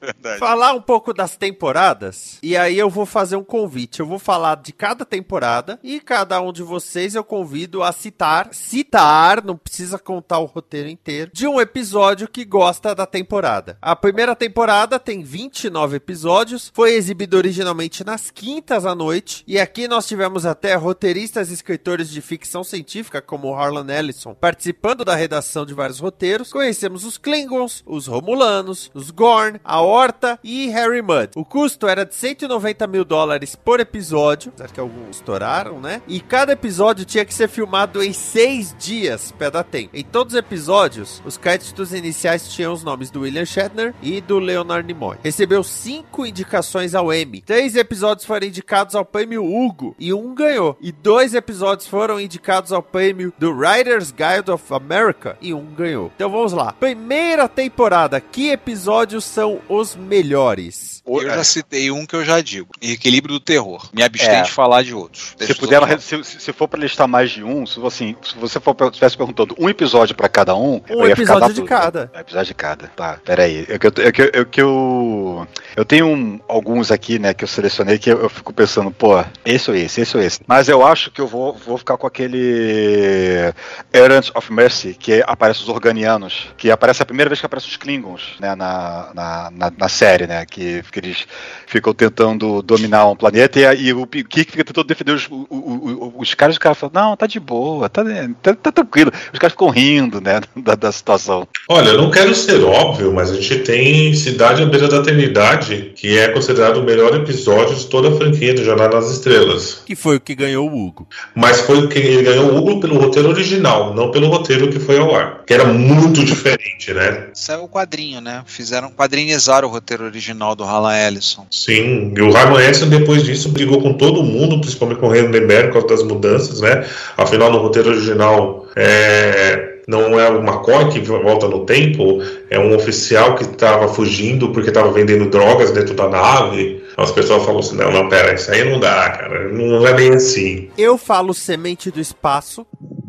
Verdade. 0.00 0.38
Falar 0.38 0.72
um 0.72 0.80
pouco 0.80 1.12
das 1.12 1.36
temporadas. 1.36 2.38
E 2.42 2.56
aí 2.56 2.78
eu 2.78 2.88
vou 2.90 3.06
fazer 3.06 3.36
um 3.36 3.44
convite. 3.44 4.00
Eu 4.00 4.06
vou 4.06 4.18
falar 4.18 4.56
de 4.56 4.72
cada 4.72 5.04
temporada. 5.04 5.78
E 5.82 6.00
cada 6.00 6.40
um 6.40 6.52
de 6.52 6.62
vocês 6.62 7.14
eu 7.14 7.24
convido 7.24 7.82
a 7.82 7.92
citar. 7.92 8.48
Citar, 8.52 9.44
não 9.44 9.56
precisa 9.56 9.98
contar 9.98 10.38
o 10.38 10.44
roteiro 10.44 10.88
inteiro. 10.88 11.30
De 11.32 11.46
um 11.46 11.60
episódio 11.60 12.28
que 12.28 12.44
gosta 12.44 12.94
da 12.94 13.06
temporada. 13.06 13.76
A 13.80 13.96
primeira 13.96 14.34
temporada 14.34 14.98
tem 14.98 15.22
29 15.22 15.96
episódios. 15.96 16.70
Foi 16.74 16.94
exibido 16.94 17.36
originalmente 17.36 18.04
nas 18.04 18.30
quintas 18.30 18.86
à 18.86 18.94
noite. 18.94 19.44
E 19.46 19.58
aqui 19.58 19.88
nós 19.88 20.06
tivemos 20.06 20.46
até 20.46 20.74
roteiristas 20.74 21.50
e 21.50 21.54
escritores 21.54 22.08
de 22.10 22.20
ficção 22.20 22.62
científica, 22.62 23.20
como 23.20 23.54
Harlan 23.54 23.86
Ellison, 23.92 24.34
participando 24.34 25.04
da 25.04 25.14
redação 25.14 25.64
de 25.64 25.74
vários 25.74 25.98
roteiros. 25.98 26.52
Conhecemos 26.52 27.04
os 27.04 27.18
Klingons, 27.18 27.82
os 27.86 28.06
Romulanos, 28.06 28.90
os 28.94 29.10
Gorn, 29.10 29.60
a 29.64 29.80
Horta 29.88 30.38
e 30.44 30.68
Harry 30.68 31.00
Mudd. 31.00 31.30
O 31.34 31.44
custo 31.44 31.88
era 31.88 32.04
de 32.04 32.14
190 32.14 32.86
mil 32.86 33.06
dólares 33.06 33.56
por 33.56 33.80
episódio, 33.80 34.52
apesar 34.54 34.70
que 34.70 34.80
alguns 34.80 35.16
estouraram, 35.16 35.80
né? 35.80 36.02
E 36.06 36.20
cada 36.20 36.52
episódio 36.52 37.06
tinha 37.06 37.24
que 37.24 37.32
ser 37.32 37.48
filmado 37.48 38.02
em 38.02 38.12
seis 38.12 38.76
dias 38.78 39.32
para 39.32 39.50
dar 39.50 39.64
tempo. 39.64 39.90
Em 39.94 40.04
todos 40.04 40.34
os 40.34 40.38
episódios, 40.38 41.22
os 41.24 41.38
créditos 41.38 41.94
iniciais 41.94 42.52
tinham 42.52 42.72
os 42.72 42.84
nomes 42.84 43.10
do 43.10 43.20
William 43.20 43.46
Shatner 43.46 43.94
e 44.02 44.20
do 44.20 44.38
Leonard 44.38 44.86
Nimoy. 44.86 45.16
Recebeu 45.24 45.64
cinco 45.64 46.26
indicações 46.26 46.94
ao 46.94 47.12
Emmy. 47.12 47.40
Três 47.40 47.74
episódios 47.74 48.26
foram 48.26 48.46
indicados 48.46 48.94
ao 48.94 49.06
prêmio 49.06 49.42
Hugo 49.42 49.96
e 49.98 50.12
um 50.12 50.34
ganhou. 50.34 50.76
E 50.82 50.92
dois 50.92 51.32
episódios 51.32 51.88
foram 51.88 52.20
indicados 52.20 52.72
ao 52.72 52.82
prêmio 52.82 53.32
do 53.38 53.52
Writers 53.52 54.12
Guild 54.12 54.50
of 54.50 54.74
America 54.74 55.38
e 55.40 55.54
um 55.54 55.64
ganhou. 55.64 56.12
Então 56.14 56.30
vamos 56.30 56.52
lá. 56.52 56.72
Primeira 56.72 57.48
temporada. 57.48 58.20
Que 58.20 58.50
episódios 58.50 59.24
são 59.24 59.60
os 59.68 59.77
melhores? 59.96 60.97
Eu 61.08 61.30
já 61.30 61.44
citei 61.44 61.90
um 61.90 62.04
que 62.06 62.14
eu 62.14 62.24
já 62.24 62.40
digo. 62.40 62.68
Equilíbrio 62.82 63.34
do 63.34 63.40
terror. 63.40 63.88
Me 63.92 64.02
abstém 64.02 64.36
É. 64.36 64.42
de 64.42 64.50
falar 64.50 64.82
de 64.82 64.94
outros. 64.94 65.34
Se 65.40 65.54
puder, 65.54 65.80
outros 65.80 66.04
se, 66.04 66.22
se- 66.24 66.52
for 66.52 66.68
para 66.68 66.80
listar 66.80 67.06
mais 67.08 67.30
de 67.30 67.42
um, 67.42 67.64
se, 67.66 67.80
assim, 67.86 68.16
se 68.22 68.36
você 68.36 68.58
for 68.60 68.76
estivesse 68.88 69.16
perguntando 69.16 69.54
um 69.58 69.68
episódio 69.68 70.14
para 70.14 70.28
cada 70.28 70.54
um, 70.54 70.82
Um 70.90 71.02
eu 71.02 71.08
ia 71.08 71.16
ficar 71.16 71.34
episódio 71.34 71.54
de 71.54 71.62
cada. 71.68 72.10
É, 72.14 72.20
episódio 72.20 72.46
de 72.46 72.54
cada. 72.54 72.86
Tá, 72.88 73.18
peraí. 73.24 73.64
Eu, 73.68 73.78
que 73.78 73.86
eu, 73.86 73.92
eu, 73.96 74.12
que 74.12 74.22
eu, 74.22 74.46
que 74.46 74.60
eu, 74.62 75.48
eu 75.76 75.84
tenho 75.84 76.06
um- 76.08 76.40
alguns 76.48 76.90
aqui, 76.90 77.18
né, 77.18 77.32
que 77.32 77.44
eu 77.44 77.48
selecionei 77.48 77.98
que 77.98 78.10
eu, 78.10 78.20
eu 78.22 78.28
fico 78.28 78.52
pensando, 78.52 78.90
pô, 78.90 79.22
esse 79.44 79.70
ou 79.70 79.76
esse, 79.76 80.00
esse 80.00 80.16
ou 80.16 80.22
esse. 80.22 80.40
Mas 80.46 80.68
eu 80.68 80.84
acho 80.86 81.10
que 81.10 81.20
eu 81.20 81.26
vou, 81.26 81.54
vou 81.54 81.78
ficar 81.78 81.96
com 81.96 82.06
aquele 82.06 83.52
Errant 83.92 84.30
of 84.34 84.52
Mercy, 84.52 84.94
que 84.98 85.22
aparece 85.26 85.62
os 85.62 85.68
organianos, 85.68 86.48
que 86.56 86.70
aparece 86.70 87.02
a 87.02 87.06
primeira 87.06 87.28
vez 87.28 87.40
que 87.40 87.46
aparece 87.46 87.68
os 87.68 87.76
Klingons, 87.76 88.36
né, 88.40 88.54
na, 88.54 89.10
na, 89.14 89.50
na, 89.52 89.72
na 89.76 89.88
série, 89.88 90.26
né, 90.26 90.44
que, 90.46 90.82
que 91.00 91.06
eles 91.06 91.26
ficam 91.66 91.92
tentando 91.94 92.62
dominar 92.62 93.06
um 93.08 93.16
planeta 93.16 93.58
e, 93.60 93.66
aí 93.66 93.92
o 93.92 94.06
Kirk 94.06 94.50
fica 94.52 94.64
tentando 94.64 94.86
defender 94.86 95.12
os, 95.12 95.26
o- 95.30 95.46
o- 95.50 96.12
o- 96.16 96.20
os 96.20 96.34
caras, 96.34 96.54
os 96.56 96.58
caras 96.58 96.78
falam, 96.78 96.92
não, 96.94 97.16
tá 97.16 97.26
de 97.26 97.38
boa, 97.38 97.88
tá, 97.88 98.02
tá, 98.42 98.54
tá 98.54 98.72
tranquilo. 98.72 99.12
Os 99.32 99.38
caras 99.38 99.52
ficam 99.52 99.68
rindo, 99.70 100.20
né, 100.20 100.40
da, 100.56 100.74
da 100.74 100.90
situação. 100.92 101.46
Olha, 101.68 101.90
eu 101.90 101.98
não 101.98 102.10
quero 102.10 102.34
ser 102.34 102.62
óbvio, 102.64 103.12
mas 103.12 103.30
a 103.30 103.34
gente 103.34 103.58
tem 103.60 104.12
Cidade 104.14 104.62
à 104.62 104.66
Beira 104.66 104.88
da 104.88 104.96
Eternidade, 104.98 105.92
que 105.94 106.16
é 106.18 106.28
considerado 106.28 106.78
o 106.78 106.82
melhor 106.84 107.14
episódio 107.14 107.74
de 107.76 107.86
toda 107.86 108.08
a 108.08 108.16
franquia 108.16 108.54
do 108.54 108.64
Jornada 108.64 108.96
nas 108.96 109.10
Estrelas. 109.10 109.82
Que 109.86 109.94
foi 109.94 110.16
o 110.16 110.20
que 110.20 110.34
ganhou 110.34 110.68
o 110.70 110.86
Hugo. 110.86 111.06
Mas 111.34 111.60
foi 111.60 111.78
o 111.78 111.88
que 111.88 111.98
ele 111.98 112.22
ganhou 112.22 112.50
o 112.52 112.56
Hugo 112.56 112.80
pelo 112.80 112.98
roteiro 112.98 113.28
original, 113.28 113.94
não 113.94 114.10
pelo 114.10 114.28
roteiro 114.28 114.70
que 114.70 114.78
foi 114.78 114.98
ao 114.98 115.14
ar. 115.14 115.42
Que 115.46 115.54
era 115.54 115.64
muito 115.64 116.24
diferente, 116.24 116.92
né? 116.92 117.28
Saiu 117.34 117.64
o 117.64 117.68
quadrinho, 117.68 118.20
né? 118.20 118.42
Fizeram 118.46 118.90
quadrinizar 118.90 119.64
o 119.64 119.68
roteiro 119.68 120.04
original 120.04 120.54
do 120.54 120.64
Ellison. 120.90 121.46
Sim, 121.50 122.12
e 122.16 122.20
o 122.20 122.30
Raymond 122.30 122.62
Edson 122.62 122.88
depois 122.88 123.22
disso 123.22 123.48
brigou 123.50 123.80
com 123.80 123.92
todo 123.94 124.22
mundo, 124.22 124.60
principalmente 124.60 124.98
com 124.98 125.06
o 125.06 125.10
Rendenberg, 125.10 125.68
por 125.68 125.80
causa 125.80 125.88
das 125.88 126.02
mudanças, 126.02 126.60
né? 126.60 126.84
Afinal, 127.16 127.50
no 127.50 127.58
roteiro 127.58 127.90
original, 127.90 128.66
é, 128.76 129.78
não 129.88 130.20
é 130.20 130.28
o 130.28 130.42
McCoy 130.42 130.90
que 130.90 131.00
volta 131.00 131.48
no 131.48 131.64
tempo, 131.64 132.22
é 132.50 132.58
um 132.58 132.76
oficial 132.76 133.34
que 133.34 133.42
estava 133.42 133.88
fugindo 133.88 134.50
porque 134.52 134.68
estava 134.68 134.92
vendendo 134.92 135.30
drogas 135.30 135.70
dentro 135.70 135.94
da 135.94 136.08
nave. 136.08 136.84
As 136.96 137.10
pessoas 137.10 137.42
falam 137.44 137.60
assim, 137.60 137.76
não, 137.76 137.90
não, 137.90 138.08
pera, 138.08 138.34
isso 138.34 138.50
aí 138.50 138.68
não 138.68 138.78
dá, 138.78 139.10
cara. 139.10 139.48
Não 139.48 139.86
é 139.86 139.94
bem 139.94 140.12
assim. 140.12 140.68
Eu 140.76 140.98
falo 140.98 141.32
Semente 141.32 141.90
do 141.90 142.00
Espaço. 142.00 142.66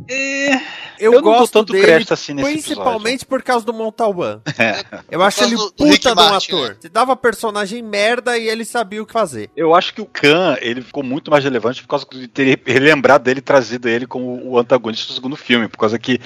É, 0.10 0.56
Eu, 1.00 1.14
Eu 1.14 1.22
gosto 1.22 1.54
tanto 1.54 1.72
dele, 1.72 1.86
crédito 1.86 2.14
assim 2.14 2.34
nesse 2.34 2.52
principalmente 2.52 3.26
por 3.26 3.42
causa 3.42 3.66
do 3.66 3.72
Montalban. 3.74 4.42
É. 4.58 4.84
Eu 5.10 5.22
acho 5.22 5.44
ele 5.44 5.56
causa 5.56 5.70
do- 5.70 5.76
puta 5.76 5.98
de 6.00 6.10
um 6.10 6.16
Martin, 6.16 6.52
ator. 6.52 6.70
né? 6.72 6.76
Você 6.82 6.90
dava 6.90 7.16
personagem 7.16 7.82
merda 7.82 8.38
e 8.38 8.48
ele 8.50 8.66
sabia 8.66 9.02
o 9.02 9.06
que 9.06 9.14
fazer. 9.14 9.50
Eu 9.56 9.74
acho 9.74 9.94
que 9.94 10.02
o 10.02 10.06
Khan, 10.06 10.58
ele 10.60 10.82
ficou 10.82 11.02
muito 11.04 11.32
mais 11.32 11.44
relevante 11.44 11.82
por 11.84 11.88
causa 11.88 12.06
de 12.12 12.28
ter 12.28 12.60
relembrado 12.66 13.24
dele, 13.24 13.40
trazido 13.40 13.88
ele 13.88 14.06
como 14.06 14.42
o 14.46 14.58
antagonista 14.60 15.08
do 15.08 15.14
segundo 15.14 15.36
filme, 15.38 15.68
por 15.70 15.78
causa 15.78 15.98
que 15.98 16.20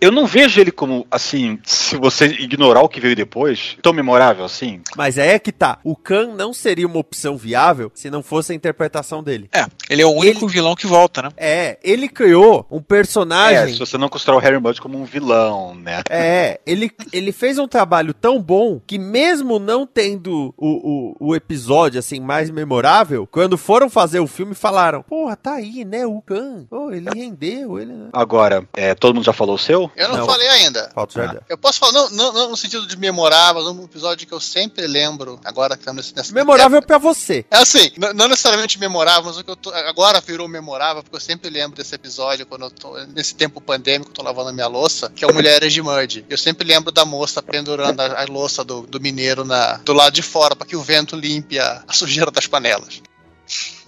eu 0.00 0.12
não 0.12 0.26
vejo 0.26 0.60
ele 0.60 0.70
como, 0.70 1.06
assim, 1.10 1.58
se 1.64 1.96
você 1.96 2.26
ignorar 2.26 2.82
o 2.82 2.88
que 2.88 3.00
veio 3.00 3.16
depois, 3.16 3.76
tão 3.82 3.92
memorável 3.92 4.44
assim. 4.44 4.80
Mas 4.96 5.18
é 5.18 5.38
que 5.38 5.50
tá. 5.50 5.78
O 5.82 5.96
Khan 5.96 6.34
não 6.36 6.52
seria 6.52 6.86
uma 6.86 6.98
opção 6.98 7.36
viável 7.36 7.90
se 7.94 8.10
não 8.10 8.22
fosse 8.22 8.52
a 8.52 8.54
interpretação 8.54 9.22
dele. 9.24 9.48
É, 9.52 9.66
ele 9.88 10.02
é 10.02 10.06
o 10.06 10.10
único 10.10 10.46
vilão 10.46 10.76
que 10.76 10.86
volta, 10.86 11.22
né? 11.22 11.28
É, 11.36 11.78
ele 11.82 12.08
criou 12.08 12.64
um 12.70 12.80
É, 12.80 13.29
personagem. 13.36 13.74
se 13.74 13.78
você 13.78 13.98
não 13.98 14.08
considerar 14.08 14.36
o 14.36 14.40
Harry 14.40 14.58
Mudd 14.58 14.80
como 14.80 14.98
um 14.98 15.04
vilão, 15.04 15.74
né? 15.74 16.02
É, 16.08 16.60
ele, 16.66 16.90
ele 17.12 17.32
fez 17.32 17.58
um 17.58 17.68
trabalho 17.68 18.12
tão 18.14 18.40
bom 18.40 18.80
que 18.86 18.98
mesmo 18.98 19.58
não 19.58 19.86
tendo 19.86 20.54
o, 20.56 21.14
o, 21.20 21.28
o 21.30 21.36
episódio 21.36 21.98
assim 21.98 22.20
mais 22.20 22.50
memorável, 22.50 23.26
quando 23.30 23.56
foram 23.58 23.88
fazer 23.90 24.20
o 24.20 24.26
filme 24.26 24.54
falaram, 24.54 25.02
porra, 25.02 25.36
tá 25.36 25.54
aí, 25.54 25.84
né, 25.84 26.06
o 26.06 26.20
Khan, 26.22 26.66
pô, 26.68 26.90
ele 26.90 27.08
rendeu, 27.14 27.78
ele... 27.78 27.92
Agora, 28.12 28.66
é, 28.74 28.94
todo 28.94 29.14
mundo 29.14 29.24
já 29.24 29.32
falou 29.32 29.54
o 29.54 29.58
seu? 29.58 29.90
Eu 29.96 30.08
não, 30.08 30.18
Não. 30.18 30.26
falei 30.26 30.48
ainda. 30.48 30.90
Falta 30.94 31.18
o 31.18 31.22
Jardel. 31.22 31.42
Eu 31.48 31.58
posso 31.58 31.78
falar, 31.78 31.92
não, 31.92 32.10
não, 32.10 32.32
não 32.32 32.50
no 32.50 32.56
sentido 32.56 32.86
de 32.86 32.96
memorável, 32.98 33.62
mas 33.62 33.66
um 33.76 33.84
episódio 33.84 34.26
que 34.26 34.32
eu 34.34 34.40
sempre 34.40 34.86
lembro, 34.86 35.38
agora 35.44 35.74
que 35.76 35.82
estamos 35.82 36.12
nessa. 36.12 36.32
Memorável 36.32 36.82
pra 36.82 36.98
você. 36.98 37.44
É 37.50 37.58
assim, 37.58 37.90
não 38.14 38.28
necessariamente 38.28 38.78
memorável, 38.78 39.24
mas 39.24 39.38
o 39.38 39.44
que 39.44 39.50
eu 39.50 39.56
tô. 39.56 39.70
Agora 39.70 40.20
virou 40.20 40.48
memorável, 40.48 41.02
porque 41.02 41.16
eu 41.16 41.20
sempre 41.20 41.50
lembro 41.50 41.76
desse 41.76 41.94
episódio 41.94 42.46
quando 42.46 42.62
eu 42.62 42.70
tô. 42.70 42.96
Nesse 43.20 43.34
tempo 43.34 43.60
pandêmico, 43.60 44.10
tô 44.12 44.22
lavando 44.22 44.48
a 44.48 44.52
minha 44.54 44.66
louça, 44.66 45.12
que 45.14 45.22
é 45.22 45.28
o 45.28 45.34
Mulheres 45.34 45.74
de 45.74 45.82
Mud. 45.82 46.24
Eu 46.26 46.38
sempre 46.38 46.66
lembro 46.66 46.90
da 46.90 47.04
moça 47.04 47.42
pendurando 47.42 48.00
a, 48.00 48.22
a 48.22 48.24
louça 48.24 48.64
do, 48.64 48.86
do 48.86 48.98
mineiro 48.98 49.44
na, 49.44 49.74
do 49.84 49.92
lado 49.92 50.14
de 50.14 50.22
fora, 50.22 50.56
para 50.56 50.66
que 50.66 50.74
o 50.74 50.80
vento 50.80 51.14
limpe 51.16 51.58
a, 51.58 51.84
a 51.86 51.92
sujeira 51.92 52.30
das 52.30 52.46
panelas. 52.46 53.02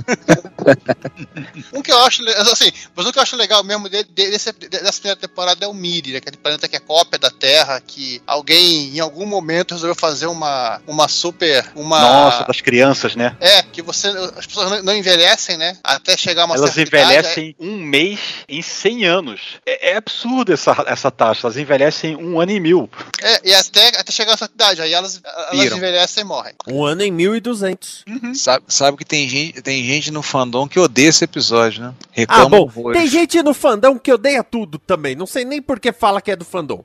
um 1.72 1.82
que 1.82 1.92
eu 1.92 1.98
acho, 2.02 2.22
assim, 2.52 2.70
mas 2.94 3.06
um 3.06 3.12
que 3.12 3.18
eu 3.18 3.22
acho 3.22 3.36
legal 3.36 3.62
mesmo 3.64 3.88
de- 3.88 4.04
de- 4.04 4.30
desse, 4.30 4.52
dessa 4.52 4.92
primeira 5.00 5.16
temporada 5.20 5.64
é 5.64 5.68
o 5.68 5.74
Miri, 5.74 6.12
né, 6.12 6.18
aquele 6.18 6.36
planeta 6.36 6.68
que 6.68 6.76
é 6.76 6.80
cópia 6.80 7.18
da 7.18 7.30
Terra, 7.30 7.80
que 7.80 8.20
alguém 8.26 8.96
em 8.96 9.00
algum 9.00 9.26
momento 9.26 9.72
resolveu 9.72 9.94
fazer 9.94 10.26
uma, 10.26 10.80
uma 10.86 11.08
super, 11.08 11.64
uma 11.74 12.00
Nossa, 12.00 12.44
das 12.44 12.60
crianças, 12.60 13.14
né? 13.16 13.36
é, 13.40 13.62
que 13.62 13.82
você. 13.82 14.08
As 14.08 14.46
pessoas 14.46 14.70
não- 14.70 14.82
não 14.82 14.96
envelhecem, 14.96 15.56
né? 15.56 15.76
Até 15.82 16.16
chegar 16.16 16.42
a 16.42 16.44
uma 16.46 16.56
Elas 16.56 16.72
certa 16.72 16.96
idade, 16.96 17.04
envelhecem 17.14 17.56
um 17.58 17.76
mês 17.78 18.18
em 18.48 18.62
100 18.62 19.04
anos. 19.04 19.40
É, 19.66 19.92
é 19.92 19.96
absurdo 19.96 20.52
essa, 20.52 20.84
essa 20.86 21.10
taxa. 21.10 21.46
Elas 21.46 21.56
envelhecem 21.56 22.16
um 22.16 22.40
ano 22.40 22.52
e 22.52 22.60
mil. 22.60 22.90
É, 23.20 23.40
e 23.50 23.54
até, 23.54 23.88
até 23.98 24.12
chegar 24.12 24.34
a 24.34 24.36
certa 24.36 24.54
idade. 24.54 24.82
Aí 24.82 24.92
elas, 24.92 25.20
elas 25.52 25.72
envelhecem 25.72 26.22
e 26.22 26.24
morrem. 26.24 26.54
Um 26.66 26.84
ano 26.84 27.02
em 27.02 27.10
1200. 27.10 28.04
Sabe, 28.34 28.64
sabe 28.68 28.96
que 28.96 29.04
tem 29.04 29.28
gente, 29.28 29.51
tem 29.62 29.84
gente 29.84 30.10
no 30.10 30.22
fandom 30.22 30.66
que 30.68 30.78
odeia 30.78 31.08
esse 31.08 31.24
episódio, 31.24 31.82
né? 31.82 31.92
Ah, 31.98 32.04
Reclama 32.12 32.48
bom, 32.50 32.62
horrores. 32.62 33.00
tem 33.00 33.08
gente 33.10 33.42
no 33.42 33.52
fandom 33.54 33.98
que 33.98 34.12
odeia 34.12 34.42
tudo 34.44 34.78
também. 34.78 35.14
Não 35.16 35.26
sei 35.26 35.44
nem 35.44 35.60
por 35.60 35.78
que 35.80 35.92
fala 35.92 36.20
que 36.20 36.30
é 36.30 36.36
do 36.36 36.44
fandom. 36.44 36.84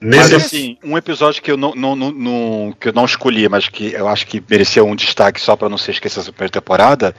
Mas 0.00 0.30
Nesse, 0.30 0.34
assim, 0.34 0.76
um 0.84 0.96
episódio 0.98 1.42
que 1.42 1.50
eu 1.50 1.56
não, 1.56 1.74
não, 1.74 1.94
não- 1.96 2.12
não- 2.12 2.76
que 2.78 2.88
eu 2.88 2.92
não 2.92 3.04
escolhi, 3.04 3.48
mas 3.48 3.68
que 3.68 3.92
eu 3.92 4.08
acho 4.08 4.26
que 4.26 4.42
mereceu 4.48 4.86
um 4.86 4.94
destaque 4.96 5.40
só 5.40 5.56
pra 5.56 5.68
não 5.68 5.78
ser 5.78 5.92
esquecido 5.92 6.26
da 6.26 6.32
primeira 6.32 6.52
temporada, 6.52 7.14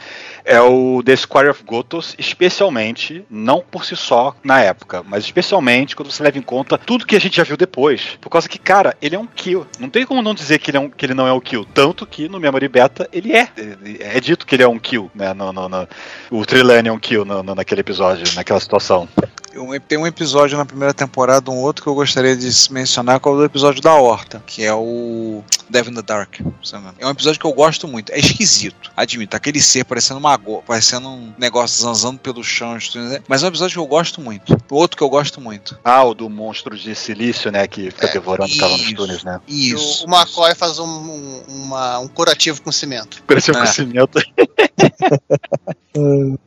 é 0.45 0.59
o 0.61 1.01
The 1.03 1.15
Square 1.15 1.49
of 1.49 1.63
Gotos, 1.63 2.15
especialmente, 2.17 3.23
não 3.29 3.59
por 3.61 3.85
si 3.85 3.95
só 3.95 4.35
na 4.43 4.59
época, 4.61 5.03
mas 5.07 5.23
especialmente 5.23 5.95
quando 5.95 6.11
você 6.11 6.21
leva 6.23 6.37
em 6.37 6.41
conta 6.41 6.77
tudo 6.77 7.05
que 7.05 7.15
a 7.15 7.19
gente 7.19 7.37
já 7.37 7.43
viu 7.43 7.57
depois. 7.57 8.17
Por 8.21 8.29
causa 8.29 8.47
que, 8.47 8.59
cara, 8.59 8.95
ele 9.01 9.15
é 9.15 9.19
um 9.19 9.25
kill. 9.27 9.65
Não 9.79 9.89
tem 9.89 10.05
como 10.05 10.21
não 10.21 10.33
dizer 10.33 10.59
que 10.59 10.69
ele, 10.71 10.77
é 10.77 10.79
um, 10.79 10.89
que 10.89 11.05
ele 11.05 11.13
não 11.13 11.27
é 11.27 11.33
um 11.33 11.39
kill. 11.39 11.65
Tanto 11.73 12.05
que 12.05 12.27
no 12.29 12.39
Memory 12.39 12.67
Beta 12.67 13.07
ele 13.11 13.33
é. 13.33 13.47
É 13.99 14.19
dito 14.19 14.45
que 14.45 14.52
ele 14.53 14.63
é 14.63 14.67
um 14.67 14.79
kill, 14.79 15.09
né? 15.15 15.33
No, 15.33 15.51
no- 15.53 15.69
no- 15.69 15.87
o 16.31 16.45
Trelawney 16.45 16.89
é 16.89 16.91
um 16.93 16.99
kill 16.99 17.25
no- 17.25 17.43
no- 17.43 17.55
naquele 17.55 17.81
episódio, 17.81 18.23
naquela 18.35 18.59
situação. 18.59 19.07
Um- 19.55 19.79
Tem 19.79 19.97
um 19.97 20.07
episódio 20.07 20.57
na 20.57 20.65
primeira 20.65 20.93
temporada, 20.93 21.51
um 21.51 21.57
outro 21.59 21.83
que 21.83 21.89
eu 21.89 21.93
gostaria 21.95 22.35
de 22.35 22.49
mencionar, 22.71 23.19
que 23.19 23.27
é 23.27 23.31
o 23.31 23.35
do 23.35 23.43
episódio 23.45 23.81
da 23.81 23.93
Horta, 23.93 24.41
que 24.45 24.63
é 24.63 24.73
o 24.73 25.43
Devil 25.69 25.91
in 25.91 25.95
the 25.95 26.01
Dark. 26.01 26.39
É 26.99 27.05
um 27.05 27.09
episódio 27.11 27.39
que 27.39 27.45
eu 27.45 27.53
gosto 27.53 27.87
muito. 27.87 28.11
É 28.11 28.19
esquisito, 28.19 28.91
admito. 28.97 29.35
Aquele 29.35 29.61
ser 29.61 29.83
parecendo 29.85 30.19
uma 30.19 30.39
parecendo 30.65 31.07
um 31.09 31.33
negócio 31.37 31.81
zanzando 31.83 32.17
pelo 32.19 32.43
chão, 32.43 32.77
mas 33.27 33.43
é 33.43 33.45
um 33.45 33.49
episódio 33.49 33.73
que 33.75 33.79
eu 33.79 33.85
gosto 33.87 34.19
muito. 34.21 34.57
Outro 34.71 34.97
que 34.97 35.03
eu 35.03 35.09
gosto 35.09 35.39
muito. 35.39 35.77
Ah, 35.83 36.03
o 36.03 36.13
do 36.13 36.29
monstro 36.29 36.75
de 36.77 36.95
silício, 36.95 37.51
né? 37.51 37.67
Que 37.67 37.91
fica 37.91 38.07
É, 38.07 38.13
devorando 38.13 38.51
o 38.53 38.57
cara 38.57 38.71
nos 38.71 38.93
túneis, 38.93 39.23
né? 39.23 39.39
Isso. 39.47 40.05
o, 40.05 40.09
o 40.09 40.15
McCoy 40.15 40.55
faz 40.55 40.79
um, 40.79 40.85
um, 40.87 41.43
uma- 41.47 41.99
um 41.99 42.07
curativo 42.07 42.61
com 42.61 42.71
cimento. 42.71 43.17
Um 43.19 43.23
É. 43.33 43.35
crescimento. 43.35 44.19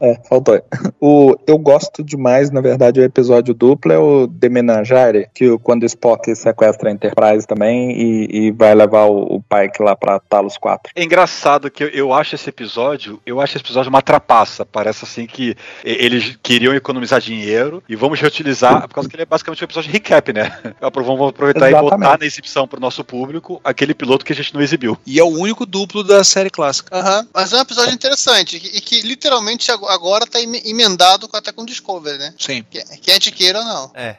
É, 0.00 0.20
faltou. 0.28 0.60
O, 1.00 1.36
eu 1.46 1.56
gosto 1.56 2.02
demais, 2.02 2.50
na 2.50 2.60
verdade, 2.60 2.95
o 3.00 3.04
episódio 3.04 3.54
duplo 3.54 3.92
é 3.92 3.98
o 3.98 4.26
The 4.28 4.48
Menagere, 4.48 5.28
que 5.34 5.56
quando 5.58 5.82
o 5.82 5.86
Spock 5.86 6.34
sequestra 6.34 6.88
a 6.88 6.92
Enterprise 6.92 7.46
também 7.46 7.92
e, 7.92 8.28
e 8.46 8.50
vai 8.52 8.74
levar 8.74 9.04
o, 9.06 9.36
o 9.36 9.42
Pike 9.42 9.82
lá 9.82 9.94
pra 9.96 10.18
Talos 10.20 10.56
4. 10.56 10.92
É 10.94 11.02
engraçado 11.04 11.70
que 11.70 11.84
eu, 11.84 11.88
eu 11.88 12.12
acho 12.12 12.34
esse 12.34 12.48
episódio, 12.48 13.20
eu 13.26 13.40
acho 13.40 13.56
esse 13.56 13.64
episódio 13.64 13.88
uma 13.90 14.02
trapaça. 14.02 14.64
Parece 14.64 15.04
assim 15.04 15.26
que 15.26 15.50
e- 15.84 16.04
eles 16.04 16.38
queriam 16.42 16.74
economizar 16.74 17.20
dinheiro 17.20 17.82
e 17.88 17.96
vamos 17.96 18.20
reutilizar, 18.20 18.86
por 18.88 18.94
causa 18.94 19.08
que 19.08 19.16
ele 19.16 19.22
é 19.22 19.26
basicamente 19.26 19.62
um 19.62 19.64
episódio 19.64 19.88
de 19.90 19.92
recap, 19.92 20.32
né? 20.32 20.50
Vamos 21.06 21.28
aproveitar 21.30 21.66
e 21.66 21.72
Exatamente. 21.72 21.90
botar 22.00 22.18
na 22.18 22.26
exibição 22.26 22.66
pro 22.66 22.80
nosso 22.80 23.04
público 23.04 23.60
aquele 23.62 23.94
piloto 23.94 24.24
que 24.24 24.32
a 24.32 24.36
gente 24.36 24.52
não 24.54 24.60
exibiu. 24.60 24.98
E 25.06 25.20
é 25.20 25.22
o 25.22 25.28
único 25.28 25.64
duplo 25.64 26.02
da 26.02 26.24
série 26.24 26.50
clássica. 26.50 26.96
Aham. 26.96 27.26
Mas 27.32 27.52
é 27.52 27.56
um 27.56 27.60
episódio 27.60 27.94
interessante 27.94 28.56
e 28.56 28.80
que, 28.80 29.02
literalmente 29.02 29.70
ag- 29.70 29.84
agora 29.88 30.26
tá 30.26 30.40
em- 30.40 30.68
emendado 30.68 31.28
com- 31.28 31.36
até 31.36 31.52
com 31.52 31.64
Discovery, 31.64 32.18
né? 32.18 32.34
Sim. 32.38 32.64
Que, 32.70 32.82
que 33.00 33.10
a 33.10 33.14
gente 33.14 33.32
queira 33.32 33.58
ou 33.60 33.64
não. 33.64 33.92
É. 33.94 34.18